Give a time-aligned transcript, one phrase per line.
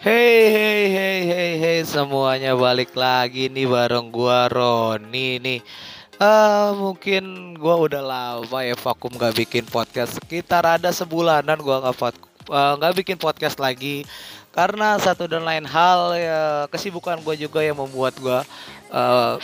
[0.00, 5.60] Hey hey hey hey hey semuanya balik lagi nih bareng gua Roni nih.
[6.16, 12.16] Ah mungkin gua udah lama ya vakum gak bikin podcast sekitar ada sebulanan gua nggak
[12.48, 14.08] uh, nggak bikin podcast lagi
[14.56, 18.40] karena satu dan lain hal ya kesibukan gue juga yang membuat gue
[18.90, 19.36] uh,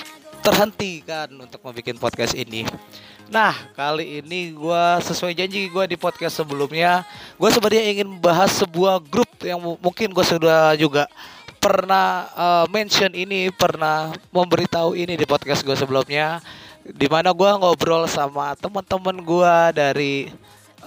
[0.47, 2.63] terhenti kan untuk membuat podcast ini.
[3.27, 7.03] Nah kali ini gue sesuai janji gue di podcast sebelumnya
[7.35, 11.11] gue sebenarnya ingin membahas sebuah grup yang mungkin gue sudah juga
[11.59, 16.39] pernah uh, mention ini pernah memberitahu ini di podcast gue sebelumnya
[16.87, 20.15] di mana gue ngobrol sama teman-teman gue dari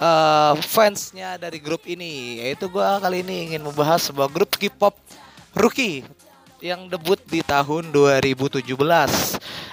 [0.00, 4.96] uh, fansnya dari grup ini yaitu gue kali ini ingin membahas sebuah grup K-pop
[5.52, 6.00] rookie
[6.60, 8.60] yang debut di tahun 2017.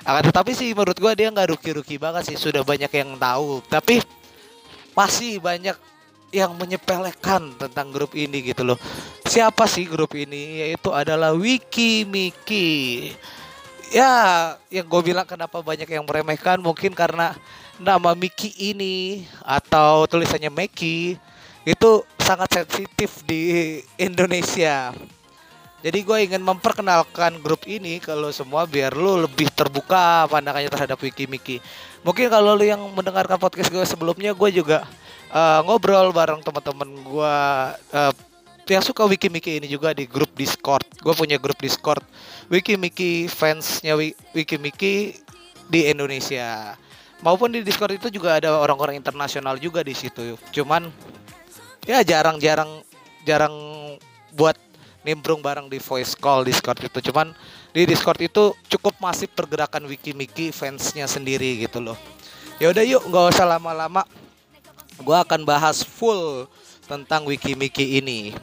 [0.08, 3.60] Akan tetapi sih menurut gue dia nggak ruki-ruki banget sih, sudah banyak yang tahu.
[3.68, 4.00] Tapi
[4.96, 5.76] masih banyak
[6.32, 8.80] yang menyepelekan tentang grup ini gitu loh.
[9.28, 10.64] Siapa sih grup ini?
[10.64, 13.12] Yaitu adalah Wiki Miki.
[13.92, 17.36] Ya, yang gue bilang kenapa banyak yang meremehkan mungkin karena
[17.76, 21.20] nama Miki ini atau tulisannya Meki
[21.68, 24.96] itu sangat sensitif di Indonesia.
[25.78, 31.30] Jadi gue ingin memperkenalkan grup ini kalau semua biar lu lebih terbuka pandangannya terhadap Wiki
[31.30, 31.62] Miki.
[32.02, 34.90] Mungkin kalau lu yang mendengarkan podcast gue sebelumnya, gue juga
[35.30, 37.36] uh, ngobrol bareng teman-teman gue
[37.94, 38.14] uh,
[38.68, 40.84] yang suka Wiki Miki ini juga di grup Discord.
[41.00, 42.04] Gue punya grup Discord
[42.50, 43.94] Wiki Miki fansnya
[44.34, 45.14] Wiki Miki
[45.70, 46.74] di Indonesia.
[47.22, 50.36] Maupun di Discord itu juga ada orang-orang internasional juga di situ.
[50.52, 50.90] Cuman
[51.86, 52.82] ya jarang-jarang
[53.24, 53.56] jarang
[54.36, 54.67] buat
[55.08, 57.00] nimbrung bareng di voice call Discord itu.
[57.08, 57.32] Cuman
[57.72, 61.96] di Discord itu cukup masif pergerakan Wiki Miki fansnya sendiri gitu loh.
[62.60, 64.04] Ya udah yuk nggak usah lama-lama.
[65.00, 66.52] Gua akan bahas full
[66.84, 68.36] tentang Wiki Miki ini.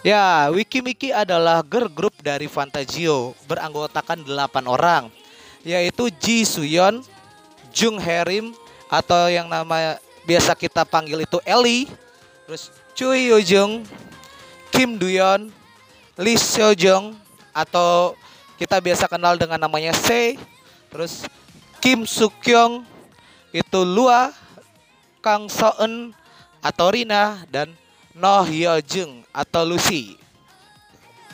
[0.00, 5.12] Ya, Wiki Miki adalah girl group dari Fantagio beranggotakan 8 orang
[5.60, 7.04] yaitu Ji Suyeon,
[7.68, 8.56] Jung Herim
[8.88, 11.84] atau yang nama biasa kita panggil itu Ellie,
[12.48, 13.84] terus Choi Yoo Jung,
[14.72, 15.52] Kim Duyon,
[16.20, 17.16] Lee Seo Jung
[17.56, 18.12] atau
[18.60, 20.36] kita biasa kenal dengan namanya Se,
[20.92, 21.24] terus
[21.80, 22.84] Kim Suk Kyung
[23.56, 24.28] itu Lua,
[25.24, 26.12] Kang Eun
[26.60, 27.72] atau Rina dan
[28.12, 30.20] No Hyo Jung atau Lucy.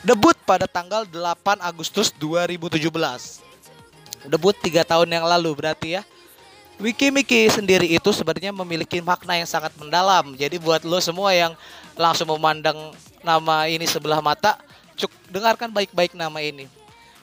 [0.07, 2.87] Debut pada tanggal 8 Agustus 2017.
[4.31, 6.07] Debut tiga tahun yang lalu berarti ya.
[6.79, 10.31] Wiki Miki sendiri itu sebenarnya memiliki makna yang sangat mendalam.
[10.37, 11.51] Jadi buat lo semua yang
[11.97, 12.93] langsung memandang
[13.25, 14.55] nama ini sebelah mata,
[14.97, 16.69] Cuk, dengarkan baik-baik nama ini.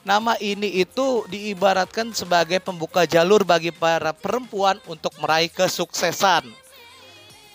[0.05, 6.45] Nama ini itu diibaratkan sebagai pembuka jalur bagi para perempuan untuk meraih kesuksesan.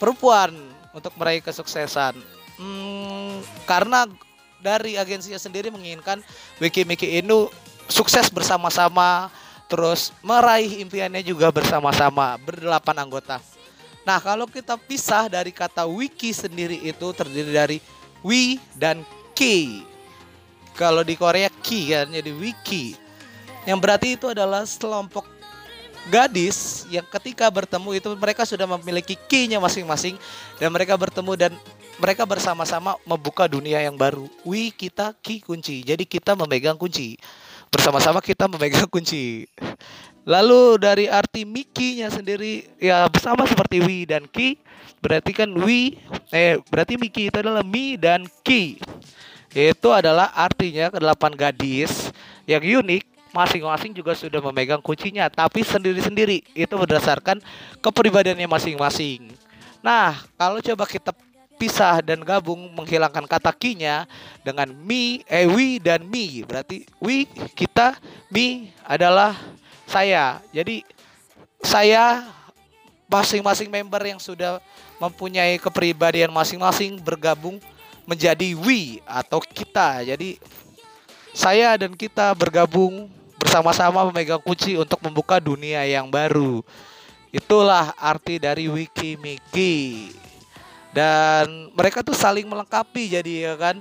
[0.02, 0.50] Perempuan
[0.90, 2.18] untuk meraih kesuksesan.
[2.58, 3.38] Hmm,
[3.70, 4.10] karena
[4.58, 6.20] dari agensinya sendiri menginginkan
[6.58, 7.46] Wiki Miki ini
[7.86, 9.30] sukses bersama-sama,
[9.70, 13.38] terus meraih impiannya juga bersama-sama berdelapan anggota.
[14.10, 17.78] Nah, kalau kita pisah dari kata wiki sendiri itu terdiri dari
[18.26, 19.06] wi dan
[19.38, 19.86] ki
[20.74, 22.98] kalau di Korea ki kan jadi wiki
[23.70, 25.22] yang berarti itu adalah sekelompok
[26.10, 30.18] gadis yang ketika bertemu itu mereka sudah memiliki kinya masing-masing
[30.58, 31.52] dan mereka bertemu dan
[32.02, 34.26] mereka bersama-sama membuka dunia yang baru.
[34.42, 35.86] Wi kita ki kunci.
[35.86, 37.14] Jadi kita memegang kunci.
[37.70, 39.46] Bersama-sama kita memegang kunci.
[40.28, 44.60] Lalu dari arti Miki-nya sendiri ya bersama seperti Wi dan Ki
[45.00, 45.96] berarti kan Wi
[46.28, 48.76] eh berarti Miki itu adalah Mi dan Ki.
[49.50, 52.12] Itu adalah artinya kedelapan gadis
[52.44, 57.40] yang unik masing-masing juga sudah memegang kuncinya tapi sendiri-sendiri itu berdasarkan
[57.80, 59.32] kepribadiannya masing-masing.
[59.80, 61.10] Nah, kalau coba kita
[61.60, 64.08] pisah dan gabung menghilangkan kata kinya
[64.40, 66.40] dengan mi, eh we dan mi.
[66.44, 67.96] Berarti we kita,
[68.32, 69.36] mi adalah
[69.90, 70.38] saya.
[70.54, 70.86] Jadi
[71.66, 72.30] saya
[73.10, 74.62] masing-masing member yang sudah
[75.02, 77.58] mempunyai kepribadian masing-masing bergabung
[78.06, 80.06] menjadi we atau kita.
[80.06, 80.38] Jadi
[81.34, 83.10] saya dan kita bergabung
[83.40, 86.62] bersama-sama memegang kunci untuk membuka dunia yang baru.
[87.30, 90.10] Itulah arti dari Wiki Miki.
[90.90, 93.78] Dan mereka tuh saling melengkapi jadi ya kan.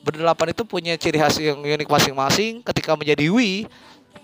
[0.00, 2.64] Berdelapan itu punya ciri khas yang unik masing-masing.
[2.64, 3.68] Ketika menjadi we,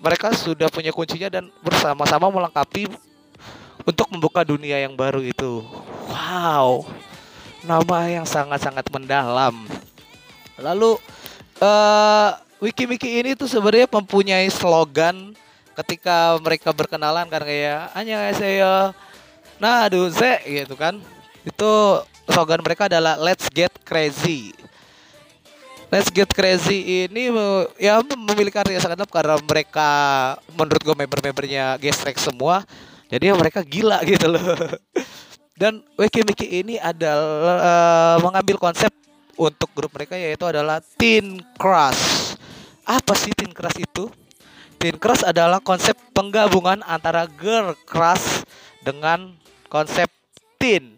[0.00, 2.88] mereka sudah punya kuncinya dan bersama-sama melengkapi
[3.82, 5.66] untuk membuka dunia yang baru itu.
[6.08, 6.86] Wow
[7.62, 9.54] nama yang sangat-sangat mendalam.
[10.58, 10.98] Lalu
[11.62, 12.30] uh,
[12.62, 15.34] Wiki Wiki ini tuh sebenarnya mempunyai slogan
[15.72, 18.92] ketika mereka berkenalan kan kayak hanya saya
[19.56, 20.98] nah aduh ze gitu kan.
[21.42, 24.54] Itu slogan mereka adalah let's get crazy.
[25.92, 27.28] Let's Get Crazy ini
[27.76, 29.90] ya memiliki arti yang sangat dalam karena mereka
[30.56, 32.64] menurut gue member-membernya gestrek semua.
[33.12, 34.40] Jadi ya mereka gila gitu loh.
[35.60, 38.88] Dan Wiki Miki ini adalah uh, mengambil konsep
[39.36, 42.40] untuk grup mereka yaitu adalah Teen Crush.
[42.88, 44.08] Apa sih Teen Crush itu?
[44.80, 48.48] Teen Crush adalah konsep penggabungan antara girl crush
[48.80, 49.36] dengan
[49.68, 50.08] konsep
[50.56, 50.96] teen.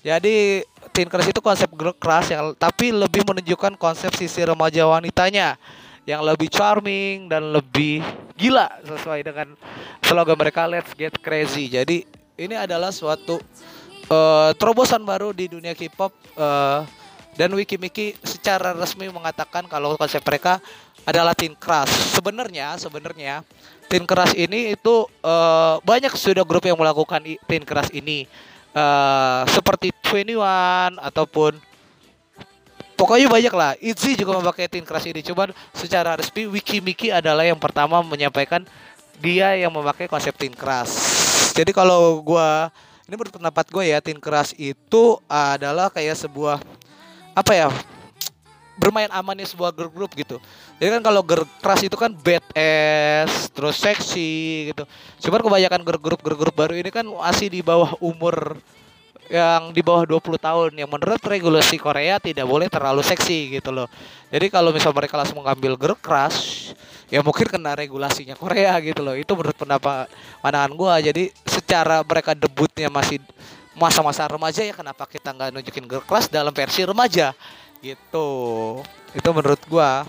[0.00, 0.64] Jadi
[0.98, 5.54] teen crush itu konsep girl crush yang tapi lebih menunjukkan konsep sisi remaja wanitanya
[6.02, 8.02] yang lebih charming dan lebih
[8.34, 9.54] gila sesuai dengan
[10.02, 11.70] slogan mereka Let's Get Crazy.
[11.70, 12.02] Jadi
[12.34, 13.38] ini adalah suatu
[14.10, 16.82] uh, terobosan baru di dunia K-pop uh,
[17.38, 20.58] dan Wikimiki secara resmi mengatakan kalau konsep mereka
[21.06, 21.94] adalah teen crush.
[22.18, 23.46] Sebenarnya sebenarnya
[23.86, 28.26] teen crush ini itu uh, banyak sudah grup yang melakukan teen crush ini
[28.74, 31.56] uh, seperti 21 ataupun
[32.98, 33.72] pokoknya banyak lah.
[33.78, 35.22] Itzy juga memakai Teen Crush ini.
[35.22, 38.66] Cuman secara resmi Wikimiki adalah yang pertama menyampaikan
[39.22, 40.94] dia yang memakai konsep Teen Crush.
[41.54, 42.70] Jadi kalau gua
[43.08, 46.60] ini menurut pendapat gue ya Teen Crush itu adalah kayak sebuah
[47.32, 47.72] apa ya
[48.76, 50.36] bermain amannya sebuah grup grup gitu.
[50.78, 54.86] Jadi kan kalau girl crush itu kan badass, terus seksi gitu.
[55.26, 58.54] Cuman kebanyakan grup grup grup grup baru ini kan masih di bawah umur
[59.28, 63.90] yang di bawah 20 tahun yang menurut regulasi Korea tidak boleh terlalu seksi gitu loh.
[64.32, 66.72] Jadi kalau misal mereka langsung mengambil girl crush
[67.12, 69.18] ya mungkin kena regulasinya Korea gitu loh.
[69.18, 70.08] Itu menurut pendapat
[70.40, 70.94] pandangan gua.
[71.02, 73.20] Jadi secara mereka debutnya masih
[73.76, 77.36] masa-masa remaja ya kenapa kita nggak nunjukin girl crush dalam versi remaja
[77.84, 78.28] gitu.
[79.12, 80.06] Itu menurut gua.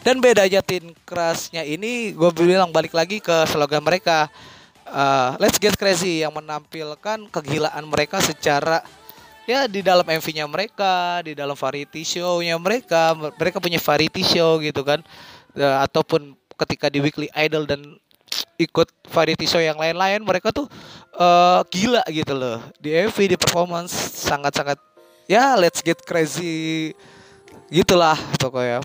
[0.00, 4.32] Dan bedanya teen crushnya ini gue bilang balik lagi ke slogan mereka
[4.88, 8.80] uh, Let's Get Crazy yang menampilkan kegilaan mereka secara
[9.44, 14.80] ya di dalam MV-nya mereka, di dalam variety show-nya mereka, mereka punya variety show gitu
[14.80, 15.04] kan.
[15.52, 17.98] Uh, ataupun ketika di Weekly Idol dan
[18.60, 20.64] ikut variety show yang lain-lain mereka tuh
[21.18, 22.62] uh, gila gitu loh.
[22.80, 24.80] Di MV di performance sangat-sangat
[25.28, 26.92] ya let's get crazy
[27.68, 28.80] gitulah pokoknya.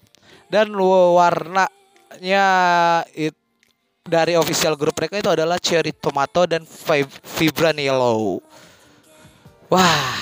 [0.55, 2.47] Dan warnanya
[3.11, 3.35] itu
[4.07, 6.63] dari official grup mereka itu adalah cherry tomato dan
[7.35, 8.39] vibrant yellow.
[9.67, 10.15] Wah,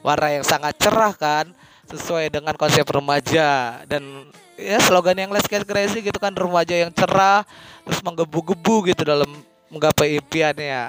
[0.00, 1.52] warna yang sangat cerah kan,
[1.92, 6.94] sesuai dengan konsep remaja dan ya slogan yang Let's Get Crazy gitu kan remaja yang
[6.94, 7.44] cerah
[7.84, 9.28] terus menggebu-gebu gitu dalam
[9.68, 10.88] menggapai impiannya.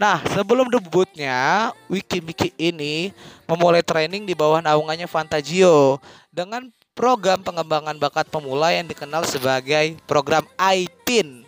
[0.00, 3.12] Nah, sebelum debutnya, Wiki Miki ini
[3.44, 6.00] memulai training di bawah naungannya Fantagio
[6.32, 11.46] dengan program pengembangan bakat pemula yang dikenal sebagai program iTeen.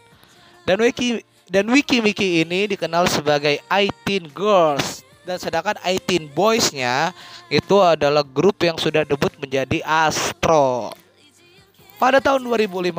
[0.62, 7.14] Dan Wiki dan Wiki Wiki ini dikenal sebagai iTeen Girls dan sedangkan iTeen Boys-nya
[7.50, 10.94] itu adalah grup yang sudah debut menjadi Astro.
[12.02, 12.98] Pada tahun 2015,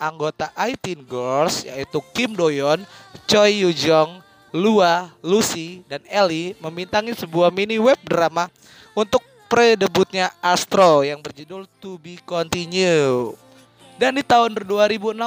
[0.00, 2.80] anggota iTeen Girls yaitu Kim Doyon,
[3.28, 3.72] Choi Yoo
[4.50, 8.50] Lua, Lucy, dan Ellie memintangi sebuah mini web drama
[8.98, 13.34] untuk pre-debutnya Astro yang berjudul To Be Continue.
[13.98, 15.18] Dan di tahun 2016,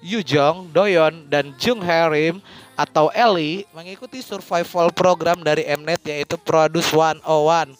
[0.00, 2.38] Yu Jong, Doyon, dan Jung Harim
[2.78, 7.74] atau Ellie mengikuti survival program dari Mnet yaitu Produce 101.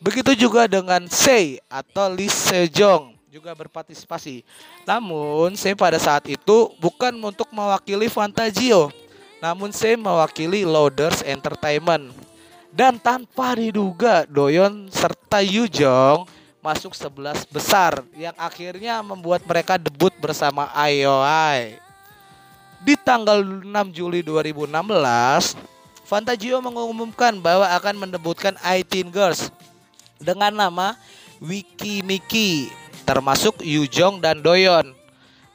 [0.00, 4.46] Begitu juga dengan Sei atau Lee Sejong juga berpartisipasi.
[4.86, 8.88] Namun, Sei pada saat itu bukan untuk mewakili Fantagio,
[9.42, 12.29] namun Sei mewakili Loaders Entertainment.
[12.70, 16.22] Dan tanpa diduga Doyon serta Yujong
[16.62, 21.80] masuk 11 besar yang akhirnya membuat mereka debut bersama IOI.
[22.80, 24.70] Di tanggal 6 Juli 2016,
[26.06, 29.50] Fantagio mengumumkan bahwa akan mendebutkan I-Teen Girls
[30.22, 30.94] dengan nama
[31.42, 32.70] Wiki Miki
[33.02, 34.94] termasuk Yujong dan Doyon.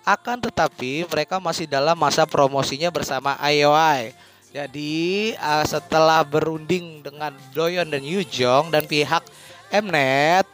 [0.06, 4.14] Akan tetapi mereka masih dalam masa promosinya bersama IOI
[4.56, 9.28] jadi uh, setelah berunding dengan Doyon dan Yujong dan pihak
[9.68, 10.48] Mnet,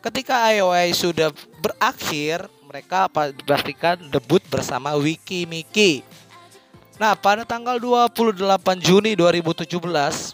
[0.00, 1.28] ketika IOI sudah
[1.60, 3.04] berakhir, mereka
[3.44, 6.00] pastikan debut bersama Wiki Miki.
[6.96, 8.32] Nah, pada tanggal 28
[8.80, 9.76] Juni 2017,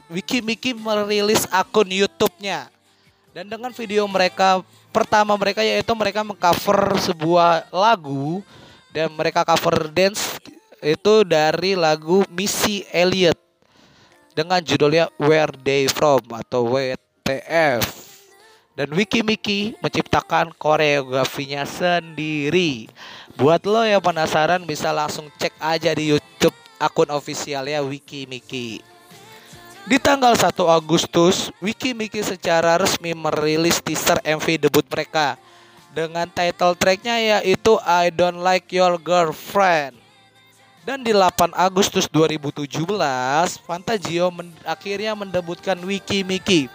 [0.06, 2.70] Wiki Miki merilis akun YouTube-nya.
[3.34, 4.62] Dan dengan video mereka
[4.94, 8.38] pertama mereka yaitu mereka mengcover sebuah lagu
[8.94, 10.38] dan mereka cover dance
[10.84, 13.40] itu dari lagu Missy Elliott
[14.36, 18.12] dengan judulnya Where They From atau WTF.
[18.74, 22.90] Dan Wiki Miki menciptakan koreografinya sendiri.
[23.38, 28.82] Buat lo yang penasaran bisa langsung cek aja di YouTube akun ofisialnya Wiki Miki.
[29.88, 35.38] Di tanggal 1 Agustus, Wiki Miki secara resmi merilis teaser MV debut mereka
[35.94, 40.03] dengan title tracknya yaitu I Don't Like Your Girlfriend.
[40.84, 42.68] Dan di 8 Agustus 2017,
[43.64, 46.68] Fantagio men akhirnya mendebutkan Wiki Miki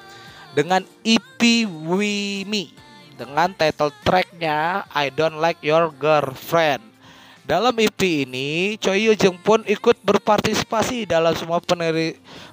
[0.57, 1.37] dengan EP
[1.85, 2.73] We Me
[3.13, 6.81] dengan title tracknya I Don't Like Your Girlfriend.
[7.45, 11.61] Dalam EP ini, Choi Yoo Jung pun ikut berpartisipasi dalam semua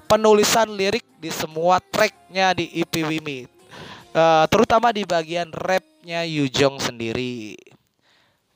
[0.05, 3.49] penulisan lirik di semua tracknya di EP Wimi,
[4.13, 7.76] uh, terutama di bagian rapnya Yoo Jung sendiri.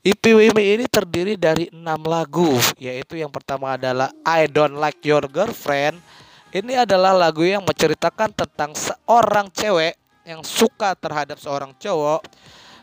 [0.01, 5.29] EP Wimi ini terdiri dari enam lagu, yaitu yang pertama adalah I Don't Like Your
[5.29, 6.01] Girlfriend.
[6.49, 9.93] Ini adalah lagu yang menceritakan tentang seorang cewek
[10.25, 12.25] yang suka terhadap seorang cowok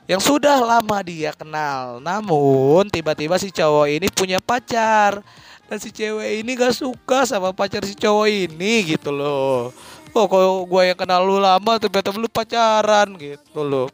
[0.07, 1.99] yang sudah lama dia kenal.
[1.99, 5.19] Namun tiba-tiba si cowok ini punya pacar
[5.67, 9.75] dan si cewek ini gak suka sama pacar si cowok ini gitu loh.
[10.15, 13.91] Oh kalau gue yang kenal lu lama ternyata lu pacaran gitu loh.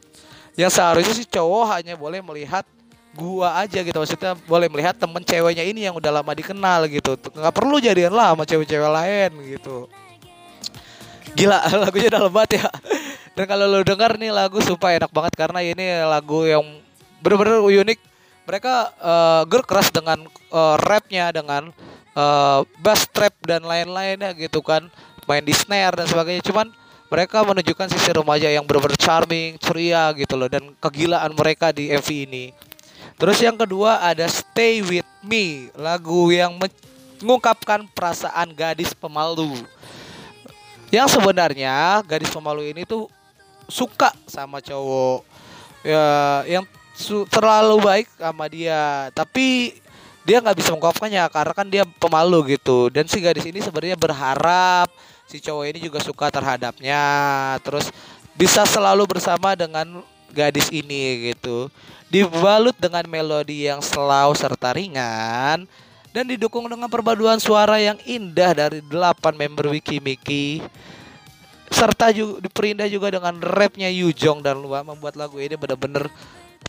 [0.53, 2.61] Yang seharusnya si cowok hanya boleh melihat
[3.15, 3.95] gua aja gitu.
[3.95, 7.15] Maksudnya boleh melihat temen ceweknya ini yang udah lama dikenal gitu.
[7.15, 9.87] Nggak perlu jadian lah sama cewek-cewek lain gitu.
[11.35, 12.67] Gila lagunya dalam banget ya.
[13.35, 15.33] Dan kalau lo denger nih lagu supaya enak banget.
[15.35, 16.63] Karena ini lagu yang
[17.19, 17.99] bener-bener unik.
[18.45, 20.21] Mereka uh, ger keras dengan
[20.53, 21.73] uh, rapnya dengan
[22.13, 24.87] uh, bass trap dan lain-lainnya gitu kan.
[25.27, 26.45] Main di snare dan sebagainya.
[26.45, 26.71] Cuman
[27.11, 30.47] mereka menunjukkan sisi remaja yang benar-benar charming, ceria gitu loh.
[30.47, 32.45] Dan kegilaan mereka di MV ini.
[33.15, 36.59] Terus yang kedua ada Stay With Me, lagu yang
[37.23, 39.55] mengungkapkan perasaan gadis pemalu.
[40.91, 43.07] Yang sebenarnya gadis pemalu ini tuh
[43.71, 45.23] suka sama cowok.
[45.87, 46.05] Ya
[46.59, 46.67] yang
[47.31, 49.77] terlalu baik sama dia tapi
[50.25, 52.91] dia nggak bisa mengungkapkannya karena kan dia pemalu gitu.
[52.91, 54.91] Dan si gadis ini sebenarnya berharap
[55.23, 56.99] si cowok ini juga suka terhadapnya.
[57.63, 57.95] Terus
[58.35, 60.03] bisa selalu bersama dengan
[60.35, 61.71] gadis ini gitu
[62.15, 65.67] dibalut dengan melodi yang slow serta ringan
[66.15, 70.63] dan didukung dengan perpaduan suara yang indah dari delapan member Wiki Miki
[71.67, 76.07] serta juga diperindah juga dengan rapnya Yujong dan Lua membuat lagu ini benar-benar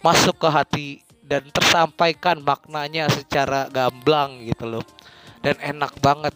[0.03, 0.89] masuk ke hati
[1.23, 4.85] dan tersampaikan maknanya secara gamblang gitu loh.
[5.47, 6.35] Dan enak banget.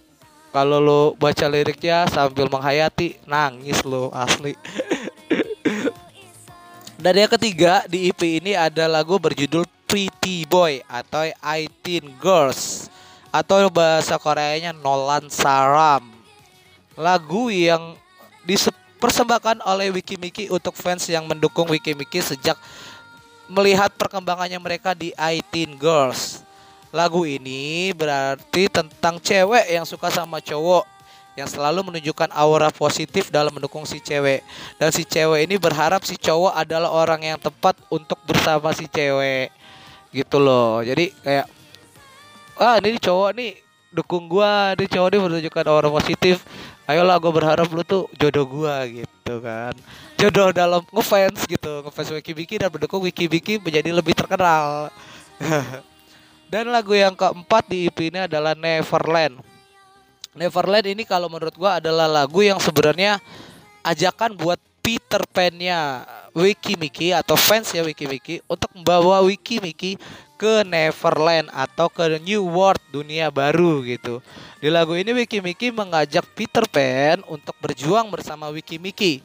[0.50, 4.54] Kalau lo baca liriknya sambil menghayati nangis lo asli
[7.00, 12.92] dan yang ketiga di EP ini ada lagu berjudul Pretty Boy atau I Teen Girls
[13.32, 16.04] atau bahasa Koreanya Nolan Saram
[17.00, 17.96] lagu yang
[18.44, 22.60] dipersembahkan oleh Wikimiki untuk fans yang mendukung Wikimiki sejak
[23.48, 26.44] melihat perkembangannya mereka di I Teen Girls.
[26.92, 30.84] Lagu ini berarti tentang cewek yang suka sama cowok
[31.38, 34.42] yang selalu menunjukkan aura positif dalam mendukung si cewek.
[34.76, 39.54] Dan si cewek ini berharap si cowok adalah orang yang tepat untuk bersama si cewek.
[40.10, 40.82] Gitu loh.
[40.82, 41.46] Jadi kayak
[42.60, 43.50] ah ini cowok nih
[43.90, 46.42] dukung gua ini cowok ini menunjukkan aura positif.
[46.90, 49.70] Ayolah gue berharap lu tuh jodoh gue gitu kan.
[50.18, 54.90] Jodoh dalam ngefans gitu ngefans Wiki Biki dan mendukung Wiki Biki menjadi lebih terkenal.
[56.50, 59.38] Dan lagu yang keempat di EP ini adalah Neverland
[60.38, 63.18] Neverland ini kalau menurut gue adalah lagu yang sebenarnya
[63.82, 69.98] ajakan buat Peter Pan-nya Wiki Miki atau fans ya Wiki Miki untuk membawa Wiki Miki
[70.40, 74.22] ke Neverland atau ke New World dunia baru gitu.
[74.62, 79.20] Di lagu ini Wiki Miki mengajak Peter Pan untuk berjuang bersama Wiki Miki.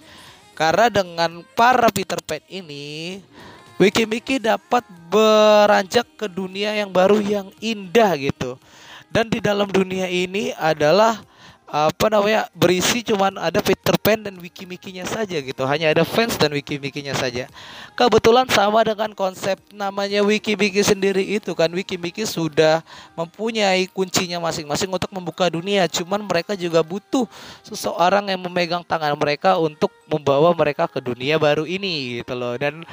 [0.57, 3.21] Karena dengan para Peter Pan ini
[3.77, 8.57] Wiki Miki dapat beranjak ke dunia yang baru yang indah gitu.
[9.15, 11.23] Dan di dalam dunia ini adalah
[11.65, 15.63] apa namanya berisi cuman ada Peter Pan dan Wiki Mikinya saja gitu.
[15.63, 17.47] Hanya ada fans dan Wiki Mikinya saja.
[17.95, 21.71] Kebetulan sama dengan konsep namanya Wiki Miki sendiri itu kan.
[21.71, 22.83] Wiki Miki sudah
[23.15, 25.87] mempunyai kuncinya masing-masing untuk membuka dunia.
[25.87, 27.23] Cuman mereka juga butuh
[27.63, 32.59] seseorang yang memegang tangan mereka untuk membawa mereka ke dunia baru ini gitu loh.
[32.59, 32.83] Dan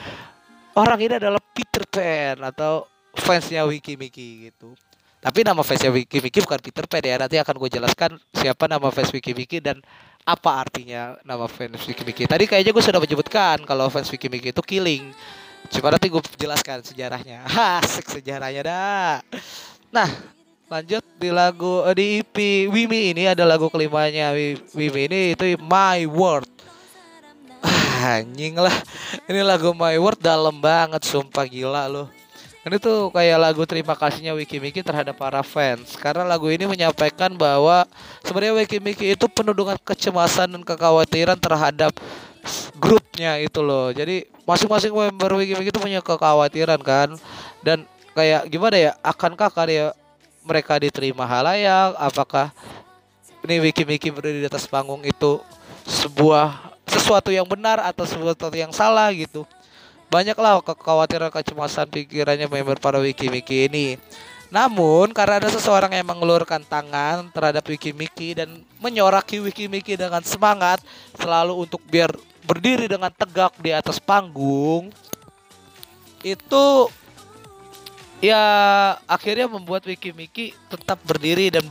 [0.79, 2.87] orang ini adalah Peter Pan atau
[3.19, 4.79] fansnya Wiki Miki gitu
[5.23, 7.14] tapi nama fansnya Wiki Wiki bukan Peter Pan ya.
[7.14, 9.79] Nanti akan gue jelaskan siapa nama fans Wiki Wiki dan
[10.26, 12.26] apa artinya nama fans Wiki Wiki.
[12.26, 15.14] Tadi kayaknya gue sudah menyebutkan kalau fans Wiki Wiki itu killing.
[15.71, 17.47] Cuma nanti gue jelaskan sejarahnya.
[17.79, 19.14] Asik sejarahnya dah.
[19.95, 20.11] Nah,
[20.67, 24.35] lanjut di lagu eh, di EP Wimi ini ada lagu kelimanya
[24.75, 26.50] Wimi ini itu My World.
[27.62, 28.75] Ah, anjing lah.
[29.31, 32.22] Ini lagu My World dalam banget sumpah gila loh
[32.62, 35.99] ini tuh kayak lagu terima kasihnya Wiki Miki terhadap para fans.
[35.99, 37.83] Karena lagu ini menyampaikan bahwa
[38.23, 41.90] sebenarnya Wiki Miki itu penuh dengan kecemasan dan kekhawatiran terhadap
[42.78, 43.90] grupnya itu loh.
[43.90, 47.19] Jadi masing-masing member Wiki Miki itu punya kekhawatiran kan?
[47.66, 47.83] Dan
[48.14, 48.92] kayak gimana ya?
[49.02, 49.90] Akankah karya
[50.47, 51.99] mereka diterima halayak?
[51.99, 52.54] Apakah
[53.42, 55.42] ini Wiki Miki berdiri di atas panggung itu
[55.83, 59.42] sebuah sesuatu yang benar atau sesuatu yang salah gitu
[60.12, 63.97] banyaklah kekhawatiran kecemasan pikirannya member para wiki-wiki ini.
[64.52, 70.85] Namun karena ada seseorang yang mengelurkan tangan terhadap wiki-wiki dan menyoraki wiki-wiki dengan semangat
[71.16, 72.12] selalu untuk biar
[72.45, 74.92] berdiri dengan tegak di atas panggung
[76.21, 76.64] itu
[78.21, 78.45] ya
[79.09, 81.64] akhirnya membuat wiki-wiki tetap berdiri dan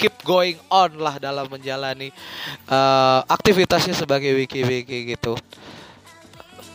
[0.00, 2.08] keep going on lah dalam menjalani
[2.70, 5.36] uh, aktivitasnya sebagai wiki-wiki gitu.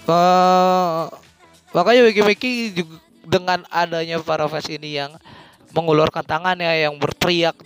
[0.06, 1.10] Uh,
[1.74, 5.12] makanya wiki-wiki juga dengan adanya para fans ini yang
[5.74, 7.58] mengulurkan tangannya yang berteriak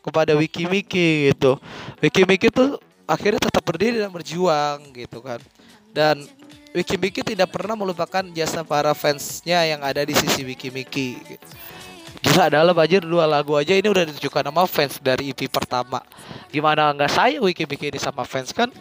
[0.00, 1.58] kepada wiki-wiki gitu.
[2.00, 5.42] Wiki-wiki tuh akhirnya tetap berdiri dan berjuang gitu kan.
[5.90, 6.24] Dan
[6.72, 11.18] wiki-wiki tidak pernah melupakan jasa para fansnya yang ada di sisi wiki-wiki.
[12.24, 16.00] Gila dalam aja dua lagu aja ini udah ditujukan sama fans dari EP pertama.
[16.48, 18.72] Gimana nggak saya wiki-wiki ini sama fans kan?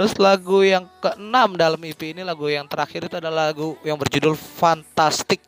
[0.00, 4.32] Terus lagu yang keenam dalam EP ini lagu yang terakhir itu adalah lagu yang berjudul
[4.32, 5.44] Fantastic.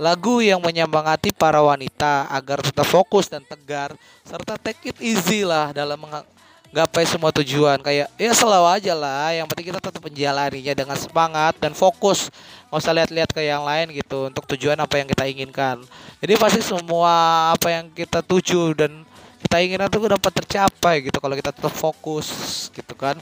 [0.00, 3.92] Lagu yang menyemangati para wanita agar tetap fokus dan tegar
[4.24, 7.76] serta take it easy lah dalam menggapai semua tujuan.
[7.84, 12.32] Kayak ya selalu aja lah yang penting kita tetap menjalaninya dengan semangat dan fokus.
[12.72, 15.84] Nggak usah lihat-lihat ke yang lain gitu untuk tujuan apa yang kita inginkan.
[16.24, 17.12] Jadi pasti semua
[17.52, 19.04] apa yang kita tuju dan
[19.44, 22.32] kita inginkan itu dapat tercapai gitu kalau kita tetap fokus
[22.72, 23.20] gitu kan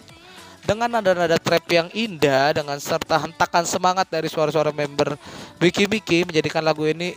[0.68, 5.16] dengan nada-nada trap yang indah dengan serta hentakan semangat dari suara-suara member
[5.56, 7.16] Wiki Wiki menjadikan lagu ini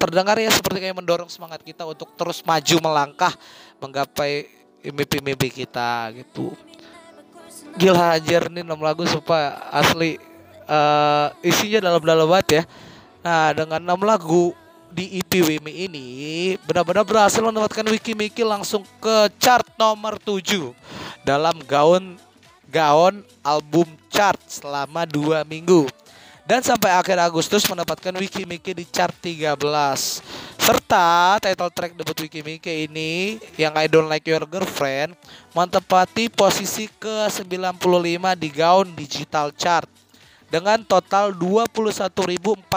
[0.00, 3.36] terdengar ya seperti kayak mendorong semangat kita untuk terus maju melangkah
[3.84, 4.48] menggapai
[4.80, 6.56] mimpi-mimpi kita gitu.
[7.76, 10.16] Gila anjir nih 6 lagu supaya asli
[10.64, 12.62] uh, isinya dalam-dalam banget ya.
[13.28, 14.56] Nah, dengan 6 lagu
[14.88, 16.06] di EP Wimi ini
[16.64, 20.72] benar-benar berhasil menempatkan Wiki Miki langsung ke chart nomor 7
[21.28, 22.16] dalam gaun
[22.68, 25.88] gaon album chart selama dua minggu.
[26.48, 29.60] Dan sampai akhir Agustus mendapatkan Wiki di chart 13
[30.56, 35.12] serta title track debut Wiki ini yang I Don't Like Your Girlfriend
[35.56, 39.88] menempati posisi ke-95 di gaun digital chart.
[40.48, 42.68] Dengan total 21.447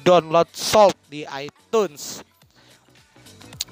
[0.00, 2.24] download sold di iTunes.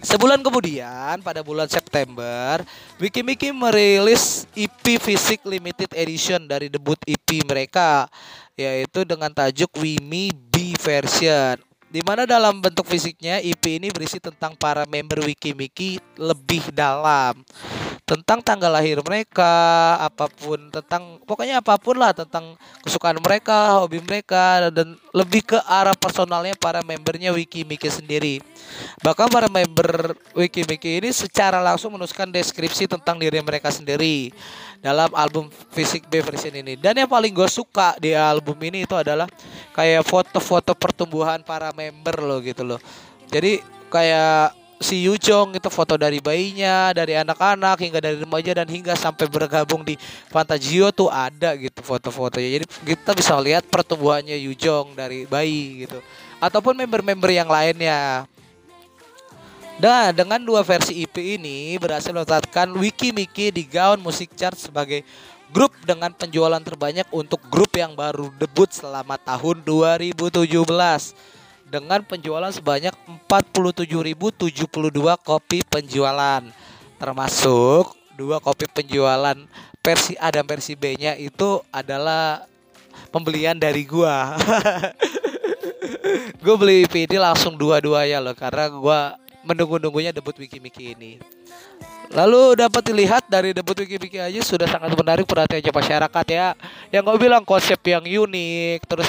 [0.05, 2.61] Sebulan kemudian, pada bulan September,
[3.01, 8.05] Wikimiki merilis EP Fisik Limited Edition dari debut EP mereka,
[8.53, 11.57] yaitu dengan tajuk Wimi B Version.
[11.95, 17.39] Di mana dalam bentuk fisiknya EP ini berisi tentang para member Wikimiki lebih dalam
[18.05, 24.03] tentang tanggal lahir mereka, apa pun tentang pokoknya apa pun lah tentang kesukaan mereka, hobi
[24.05, 28.45] mereka dan lebih ke arah personalnya para membernya Wikimiki sendiri.
[29.01, 34.35] Bahkan para member Wikimiki ini secara langsung menuliskan deskripsi tentang diri mereka sendiri
[34.85, 36.77] dalam album Fisik B version ini.
[36.77, 39.25] Dan yang paling gue suka di album ini itu adalah
[39.73, 42.81] kayak foto-foto pertumbuhan para member loh gitu loh.
[43.33, 44.53] Jadi kayak
[44.85, 49.81] si Yujong itu foto dari bayinya, dari anak-anak hingga dari remaja dan hingga sampai bergabung
[49.81, 49.97] di
[50.29, 52.61] Fantagio tuh ada gitu foto-fotonya.
[52.61, 55.97] Jadi kita bisa lihat pertumbuhannya Yujong dari bayi gitu.
[56.45, 58.29] Ataupun member-member yang lainnya.
[59.75, 65.03] Dan dengan dua versi EP ini berhasil meletakkan Wiki Miki di gaun musik chart sebagai
[65.51, 70.47] grup dengan penjualan terbanyak untuk grup yang baru debut selama tahun 2017
[71.67, 72.95] dengan penjualan sebanyak
[73.27, 74.95] 47.072
[75.27, 76.43] kopi penjualan
[77.03, 79.35] termasuk dua kopi penjualan
[79.83, 82.47] versi A dan versi B-nya itu adalah
[83.11, 84.39] pembelian dari gua.
[86.45, 89.01] gue beli PD langsung dua-dua ya loh karena gua
[89.45, 91.21] menunggu-nunggunya debut Wiki Miki ini.
[92.13, 96.53] Lalu dapat dilihat dari debut Wiki Miki aja sudah sangat menarik perhatiannya masyarakat ya.
[96.93, 99.09] Yang gue bilang konsep yang unik, terus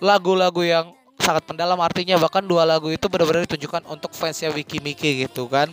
[0.00, 5.28] lagu-lagu yang sangat mendalam artinya bahkan dua lagu itu benar-benar ditujukan untuk fansnya Wiki Miki
[5.28, 5.68] gitu kan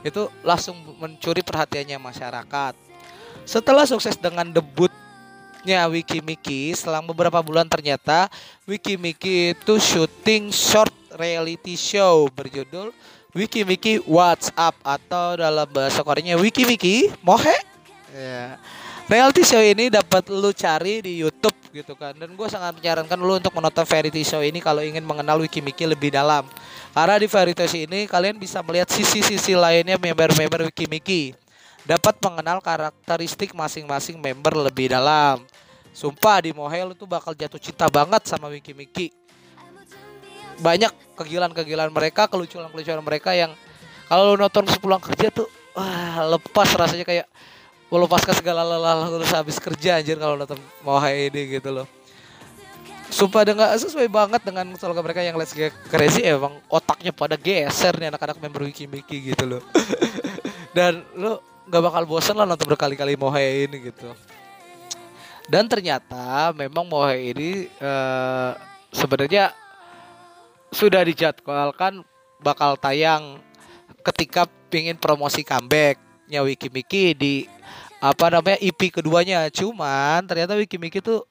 [0.00, 2.74] itu langsung mencuri perhatiannya masyarakat
[3.44, 8.32] setelah sukses dengan debutnya Wiki Miki selang beberapa bulan ternyata
[8.64, 12.90] Wiki Miki itu syuting short reality show berjudul
[13.38, 17.54] Wiki Miki What's Up atau dalam bahasa Koreanya Wiki Miki Mohe.
[18.10, 18.58] Ya.
[19.06, 22.18] Reality show ini dapat lu cari di YouTube gitu kan.
[22.18, 26.10] Dan gue sangat menyarankan lu untuk menonton variety show ini kalau ingin mengenal Wikimiki lebih
[26.10, 26.50] dalam.
[26.90, 31.30] Karena di variety show ini kalian bisa melihat sisi-sisi lainnya member-member Wikimiki
[31.86, 35.46] dapat mengenal karakteristik masing-masing member lebih dalam.
[35.94, 39.14] Sumpah di Mohe lu tuh bakal jatuh cinta banget sama Wikimiki
[40.58, 43.50] banyak kegilaan-kegilaan mereka kelucuan-kelucuan mereka yang
[44.06, 47.26] kalau lu nonton sepulang kerja tuh wah lepas rasanya kayak
[47.90, 51.86] melepaskan segala lelah terus habis kerja anjir kalau nonton mau ini gitu loh
[53.08, 57.96] Sumpah dengan sesuai banget dengan slogan mereka yang Let's Get Crazy emang otaknya pada geser
[57.96, 59.62] nih anak-anak member Wiki Miki gitu loh.
[60.76, 61.40] Dan lu
[61.72, 64.12] gak bakal bosen lah nonton berkali-kali Mohe ini gitu.
[65.48, 68.52] Dan ternyata memang Mohe ini uh,
[68.92, 69.56] sebenarnya
[70.72, 72.04] sudah dijadwalkan
[72.38, 73.40] bakal tayang
[74.04, 77.34] ketika pingin promosi comebacknya Wiki Miki di
[77.98, 79.48] apa namanya EP keduanya.
[79.50, 81.26] Cuman ternyata Wiki Miki tuh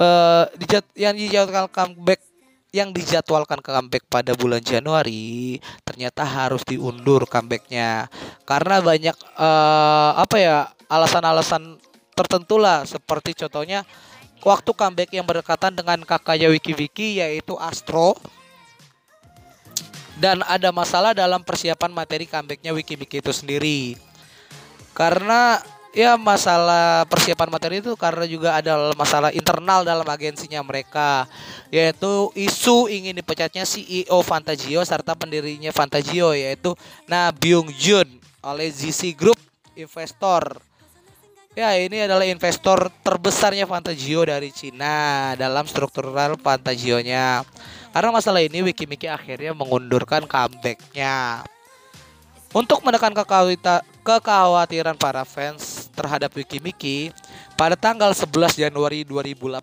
[0.00, 2.20] uh, dijat yang dijadwalkan comeback
[2.70, 8.10] yang dijadwalkan comeback pada bulan Januari ternyata harus diundur comebacknya.
[8.46, 10.56] Karena banyak uh, apa ya
[10.90, 11.78] alasan-alasan
[12.16, 12.82] tertentu lah.
[12.88, 13.86] Seperti contohnya
[14.42, 18.16] waktu comeback yang berdekatan dengan kakaknya Wiki Wiki yaitu Astro
[20.20, 23.96] dan ada masalah dalam persiapan materi comebacknya Wiki Wiki itu sendiri.
[24.92, 25.64] Karena
[25.96, 31.24] ya masalah persiapan materi itu karena juga ada masalah internal dalam agensinya mereka.
[31.72, 36.76] Yaitu isu ingin dipecatnya CEO Fantagio serta pendirinya Fantagio yaitu
[37.08, 38.06] Na Byung Jun
[38.44, 39.40] oleh ZC Group
[39.72, 40.60] investor
[41.58, 47.42] ya ini adalah investor terbesarnya Fantagio dari Cina dalam struktural Fantagionya.
[47.90, 51.42] Karena masalah ini Wikimiki akhirnya mengundurkan comebacknya.
[52.50, 53.14] Untuk menekan
[54.02, 57.14] kekhawatiran para fans terhadap Wikimiki,
[57.54, 59.54] pada tanggal 11 Januari 2018,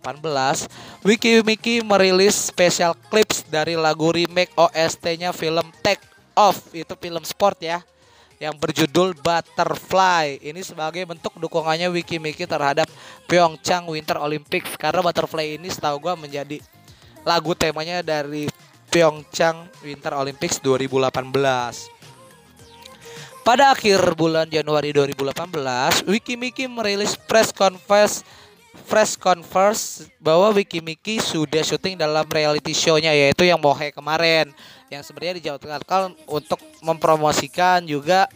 [1.04, 6.04] Wikimiki merilis special clips dari lagu remake OST-nya film Take
[6.38, 7.84] Off, itu film sport ya,
[8.38, 10.42] yang berjudul Butterfly.
[10.42, 12.86] Ini sebagai bentuk dukungannya Wikimiki terhadap
[13.26, 16.58] Pyeongchang Winter Olympics karena Butterfly ini setahu gue menjadi
[17.26, 18.48] lagu temanya dari
[18.94, 21.98] Pyeongchang Winter Olympics 2018.
[23.42, 28.28] Pada akhir bulan Januari 2018, Wikimiki merilis press conference
[28.86, 34.54] press conference bahwa Wikimiki sudah syuting dalam reality show-nya yaitu yang Mohe kemarin
[34.88, 38.28] yang sebenarnya dijadwalkan untuk mempromosikan juga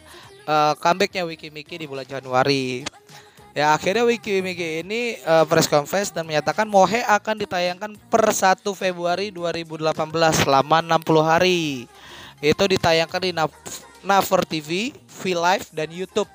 [0.45, 2.83] uh, comebacknya Wikimiki di bulan Januari.
[3.51, 9.27] Ya akhirnya Wikimiki ini uh, press conference dan menyatakan Mohe akan ditayangkan per 1 Februari
[9.31, 9.91] 2018
[10.47, 11.87] selama 60 hari.
[12.39, 13.31] Itu ditayangkan di
[14.01, 16.31] Naver TV, V Live, dan YouTube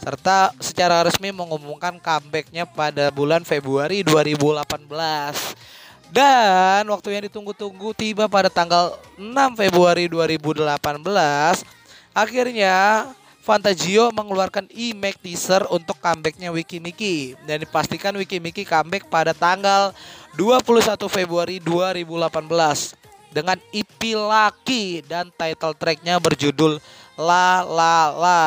[0.00, 5.79] serta secara resmi mengumumkan comebacknya pada bulan Februari 2018.
[6.10, 10.66] Dan waktu yang ditunggu-tunggu tiba pada tanggal 6 Februari 2018.
[12.10, 13.06] Akhirnya
[13.40, 19.94] Fantagio mengeluarkan e-make teaser untuk comebacknya Wikimiki dan dipastikan Wikimiki comeback pada tanggal
[20.36, 26.82] 21 Februari 2018 dengan EP Laki dan title tracknya berjudul
[27.14, 28.42] La La La.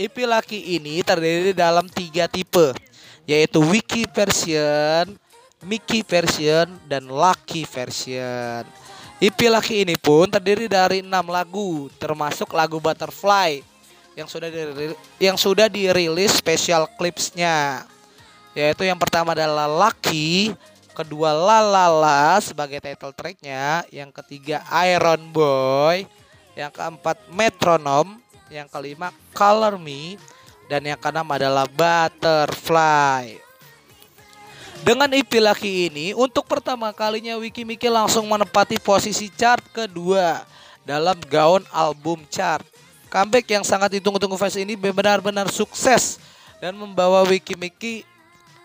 [0.00, 2.72] EP Laki ini terdiri dalam tiga tipe
[3.26, 5.18] yaitu Wiki version,
[5.66, 8.62] Mickey version, dan Lucky version.
[9.18, 13.64] EP Laki ini pun terdiri dari enam lagu termasuk lagu Butterfly
[14.12, 17.88] yang sudah dirilis, yang sudah dirilis special clipsnya
[18.56, 20.56] yaitu yang pertama adalah Lucky,
[20.96, 26.08] kedua La La La sebagai title tracknya, yang ketiga Iron Boy,
[26.56, 28.16] yang keempat metronom,
[28.48, 30.16] yang kelima color me,
[30.72, 33.45] dan yang keenam adalah butterfly.
[34.84, 40.44] Dengan EP laki ini, untuk pertama kalinya Wiki Miki langsung menempati posisi chart kedua
[40.84, 42.66] dalam gaun album chart.
[43.08, 46.18] Comeback yang sangat ditunggu-tunggu fans ini benar-benar sukses
[46.58, 48.02] dan membawa Wiki Miki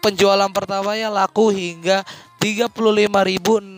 [0.02, 2.02] penjualan pertamanya laku hingga
[2.42, 3.78] 35.609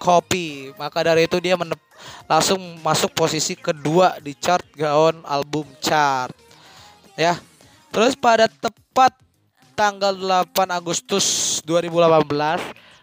[0.00, 0.72] kopi.
[0.80, 1.54] Maka dari itu dia
[2.24, 6.32] langsung masuk posisi kedua di chart gaon album chart.
[7.12, 7.36] Ya.
[7.92, 9.12] Terus pada tepat
[9.76, 12.26] tanggal 8 Agustus 2018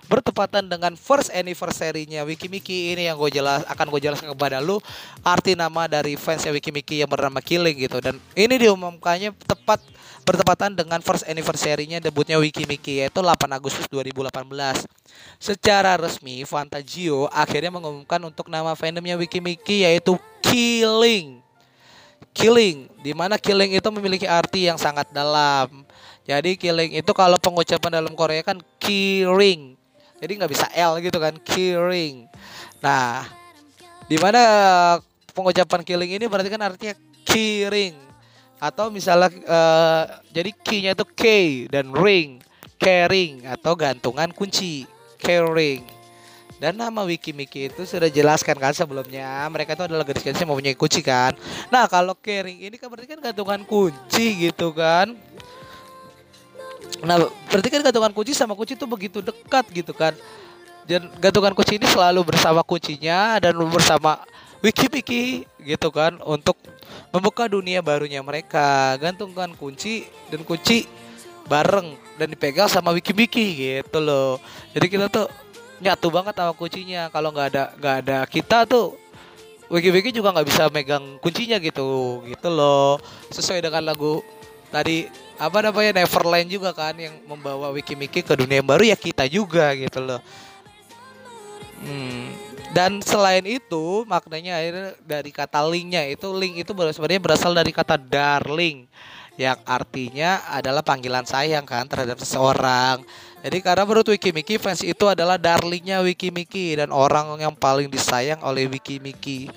[0.09, 4.81] bertepatan dengan first anniversary-nya Wikimiki ini yang gue jelas akan gue jelaskan kepada lu
[5.23, 9.79] arti nama dari fansnya Wikimiki yang bernama Killing gitu dan ini diumumkannya tepat
[10.27, 14.33] bertepatan dengan first anniversary-nya debutnya Wikimiki yaitu 8 Agustus 2018.
[15.39, 21.43] Secara resmi Fantagio akhirnya mengumumkan untuk nama fandomnya Wikimiki yaitu Killing.
[22.33, 25.86] killing di mana killing itu memiliki arti yang sangat dalam
[26.23, 29.75] jadi killing itu kalau pengucapan dalam Korea kan killing.
[30.23, 32.31] Jadi nggak bisa L gitu kan killing.
[32.79, 33.27] Nah
[34.07, 34.41] di mana
[35.36, 36.95] pengucapan killing ini berarti kan artinya
[37.27, 37.99] killing.
[38.63, 41.23] Atau misalnya uh, jadi key-nya itu K
[41.67, 42.39] dan ring
[42.79, 44.88] caring atau gantungan kunci
[45.19, 45.83] caring.
[46.55, 51.03] Dan nama Wikimiki itu sudah jelaskan kan sebelumnya mereka itu adalah gadis-gadis yang mempunyai kunci
[51.03, 51.36] kan.
[51.67, 55.12] Nah kalau caring ini kan berarti kan gantungan kunci gitu kan
[57.03, 57.19] nah
[57.51, 60.15] berarti kan gantungan kunci sama kunci itu begitu dekat gitu kan.
[60.83, 64.19] Dan gantungan kunci ini selalu bersama kuncinya dan bersama
[64.63, 66.55] Wikimiki gitu kan untuk
[67.11, 68.95] membuka dunia barunya mereka.
[68.99, 70.87] Gantungkan kunci dan kunci
[71.47, 74.39] bareng dan dipegang sama Wikimiki gitu loh.
[74.71, 75.27] Jadi kita tuh
[75.83, 77.11] nyatu banget sama kuncinya.
[77.11, 78.95] Kalau nggak ada nggak ada kita tuh
[79.71, 82.99] wiki-wiki juga nggak bisa megang kuncinya gitu gitu loh.
[83.31, 84.23] Sesuai dengan lagu
[84.73, 85.05] tadi
[85.38, 89.69] apa namanya Neverland juga kan yang membawa wiki-wiki ke dunia yang baru ya kita juga
[89.77, 90.17] gitu loh
[91.86, 92.25] hmm.
[92.73, 94.57] dan selain itu maknanya
[95.05, 98.89] dari kata linknya itu link itu sebenarnya berasal dari kata darling
[99.38, 103.05] yang artinya adalah panggilan sayang kan terhadap seseorang
[103.43, 108.71] jadi karena menurut Wikimiki fans itu adalah darlingnya Wikimiki dan orang yang paling disayang oleh
[108.71, 109.51] Wikimiki.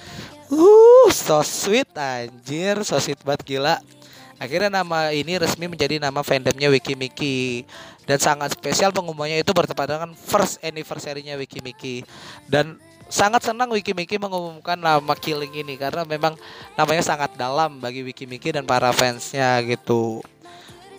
[0.51, 3.79] Uh, so sweet anjir, so sweet banget gila.
[4.37, 7.65] Akhirnya nama ini resmi menjadi nama fandomnya Wikimiki
[8.05, 12.05] dan sangat spesial pengumumannya itu bertepatan dengan first anniversary-nya Wikimiki
[12.45, 12.77] dan
[13.09, 16.37] sangat senang Wikimiki mengumumkan nama Killing ini karena memang
[16.77, 20.21] namanya sangat dalam bagi Wikimiki dan para fansnya gitu.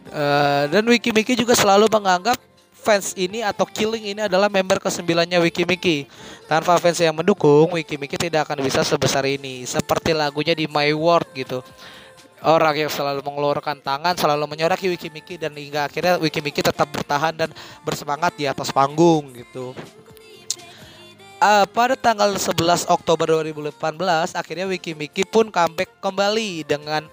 [0.07, 2.39] Uh, dan Wikimiki juga selalu menganggap
[2.87, 6.07] fans ini atau Killing ini adalah member kesembilannya Wikimiki.
[6.47, 9.67] Tanpa fans yang mendukung, Wikimiki tidak akan bisa sebesar ini.
[9.67, 11.59] Seperti lagunya di My World gitu.
[12.45, 17.49] Orang yang selalu mengeluarkan tangan, selalu menyoraki Wikimiki dan hingga akhirnya Wikimiki tetap bertahan dan
[17.81, 19.73] bersemangat di atas panggung gitu.
[21.37, 23.77] Uh, pada tanggal 11 Oktober 2018
[24.33, 27.05] akhirnya Wikimiki pun comeback kembali dengan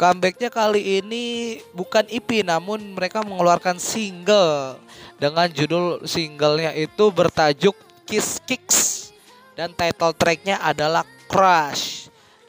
[0.00, 4.80] Comebacknya kali ini bukan EP namun mereka mengeluarkan single
[5.20, 7.76] dengan judul singlenya itu bertajuk
[8.08, 9.12] Kiss Kicks
[9.52, 11.99] dan title tracknya adalah Crush.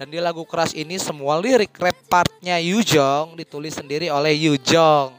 [0.01, 5.13] Dan di lagu Crush ini semua lirik rap partnya Jong ditulis sendiri oleh Jong.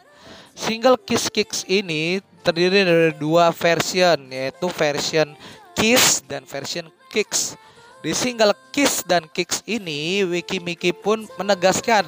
[0.58, 5.38] Single Kiss Kicks ini terdiri dari dua version yaitu version
[5.78, 7.54] Kiss dan version Kicks.
[8.02, 12.02] Di single Kiss dan Kicks ini Wiki Miki pun menegaskan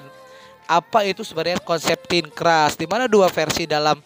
[0.67, 4.03] apa itu sebenarnya konsep teen crush di mana dua versi dalam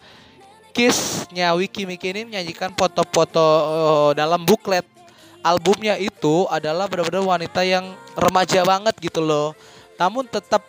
[0.77, 4.98] Kissnya Wiki Miki ini menyajikan foto-foto uh, dalam buklet
[5.43, 9.55] albumnya itu adalah benar-benar wanita yang remaja banget gitu loh.
[9.99, 10.63] Namun tetap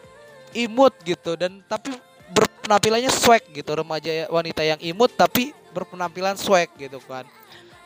[0.54, 1.94] imut gitu dan tapi
[2.34, 3.72] berpenampilannya swag gitu.
[3.74, 7.26] Remaja wanita yang imut tapi berpenampilan swag gitu kan.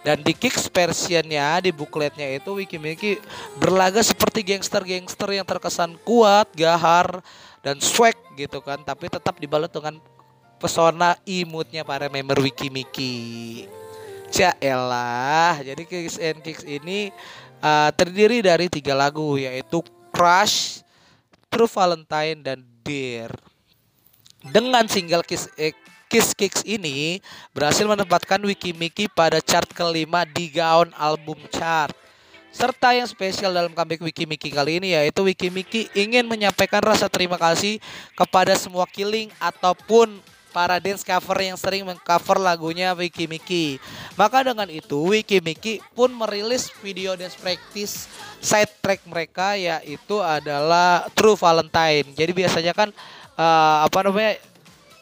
[0.04, 3.24] Dan di Kicks versionnya di bukletnya itu Wiki Miki
[3.56, 7.24] berlaga seperti gangster-gangster yang terkesan kuat, gahar,
[7.63, 8.84] dan swag gitu kan.
[8.84, 10.04] Tapi tetap dibalut dengan
[10.60, 12.36] pesona imutnya para member
[14.34, 15.62] Wikimiki elah.
[15.62, 17.13] Jadi Kicks and Kicks ini
[17.62, 20.82] uh, terdiri dari tiga lagu yaitu Crush,
[21.54, 23.30] True Valentine dan Dear.
[24.41, 25.78] Dengan single Kiss eh,
[26.10, 27.22] Kiss Kicks ini
[27.54, 31.93] berhasil menempatkan Wikimiki pada chart kelima di gaun album chart.
[32.54, 37.78] Serta yang spesial dalam comeback Wikimiki kali ini yaitu Wikimiki ingin menyampaikan rasa terima kasih
[38.17, 40.22] kepada semua killing ataupun
[40.54, 43.82] para dance cover yang sering mengcover lagunya Wikimiki.
[44.13, 48.06] Maka dengan itu Wikimiki pun merilis video dance practice
[48.38, 52.06] side track mereka yaitu adalah True Valentine.
[52.13, 52.94] Jadi biasanya kan
[53.34, 54.38] uh, apa namanya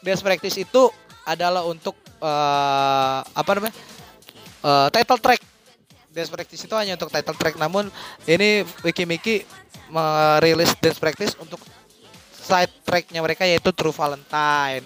[0.00, 0.88] dance practice itu
[1.28, 3.76] adalah untuk uh, apa namanya
[4.64, 5.52] uh, title track
[6.12, 7.88] Dance Practice itu hanya untuk title track namun
[8.28, 9.48] ini Wikimiki
[9.88, 11.56] merilis Dance Practice untuk
[12.36, 14.84] side tracknya mereka yaitu True Valentine.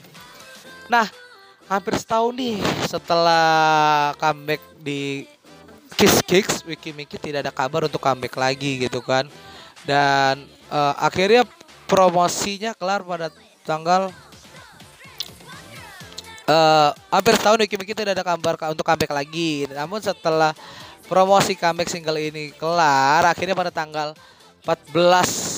[0.87, 1.07] Nah,
[1.66, 5.27] hampir setahun nih setelah comeback di
[5.96, 9.27] Kiss Kicks, Wikimiki tidak ada kabar untuk comeback lagi gitu kan.
[9.87, 11.42] Dan uh, akhirnya
[11.87, 13.31] promosinya kelar pada
[13.64, 14.11] tanggal
[16.46, 19.64] uh, hampir setahun Wikimiki tidak ada kabar untuk comeback lagi.
[19.72, 20.53] Namun setelah
[21.07, 24.12] promosi comeback single ini kelar akhirnya pada tanggal
[24.66, 25.56] 14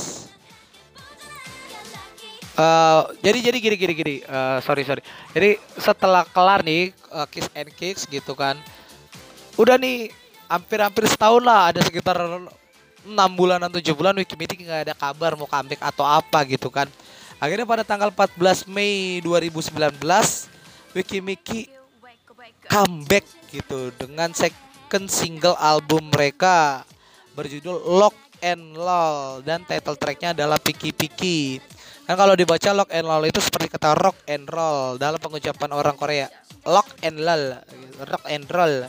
[2.59, 4.15] Uh, jadi jadi gini gini gini.
[4.27, 4.99] Uh, sorry sorry.
[5.31, 8.59] Jadi setelah kelar nih uh, kiss and kicks gitu kan
[9.59, 10.11] udah nih
[10.47, 12.15] hampir-hampir setahun lah ada sekitar
[13.03, 16.91] enam bulan atau tujuh bulan Wikimiki nggak ada kabar mau comeback atau apa gitu kan.
[17.39, 20.03] Akhirnya pada tanggal 14 Mei 2019
[20.99, 21.71] Wikimiki
[22.67, 26.83] comeback gitu dengan second single album mereka
[27.39, 31.63] berjudul Lock and Lol dan title tracknya adalah Piki Piki
[32.09, 35.93] kan kalau dibaca Lock and Lol itu seperti kata rock and roll dalam pengucapan orang
[35.93, 36.33] Korea.
[36.65, 37.61] Lock and Lol
[38.01, 38.89] rock and roll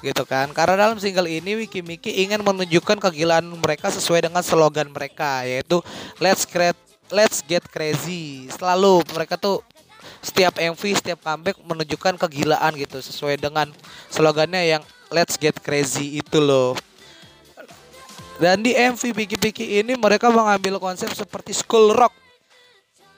[0.00, 0.48] gitu kan.
[0.56, 5.84] Karena dalam single ini Wiki Miki ingin menunjukkan kegilaan mereka sesuai dengan slogan mereka yaitu
[6.24, 6.80] let's create
[7.12, 8.48] let's get crazy.
[8.48, 9.60] Selalu mereka tuh
[10.24, 13.68] setiap MV setiap comeback menunjukkan kegilaan gitu sesuai dengan
[14.08, 16.72] slogannya yang let's get crazy itu loh.
[18.40, 22.23] Dan di MV Piki Piki ini mereka mengambil konsep seperti school rock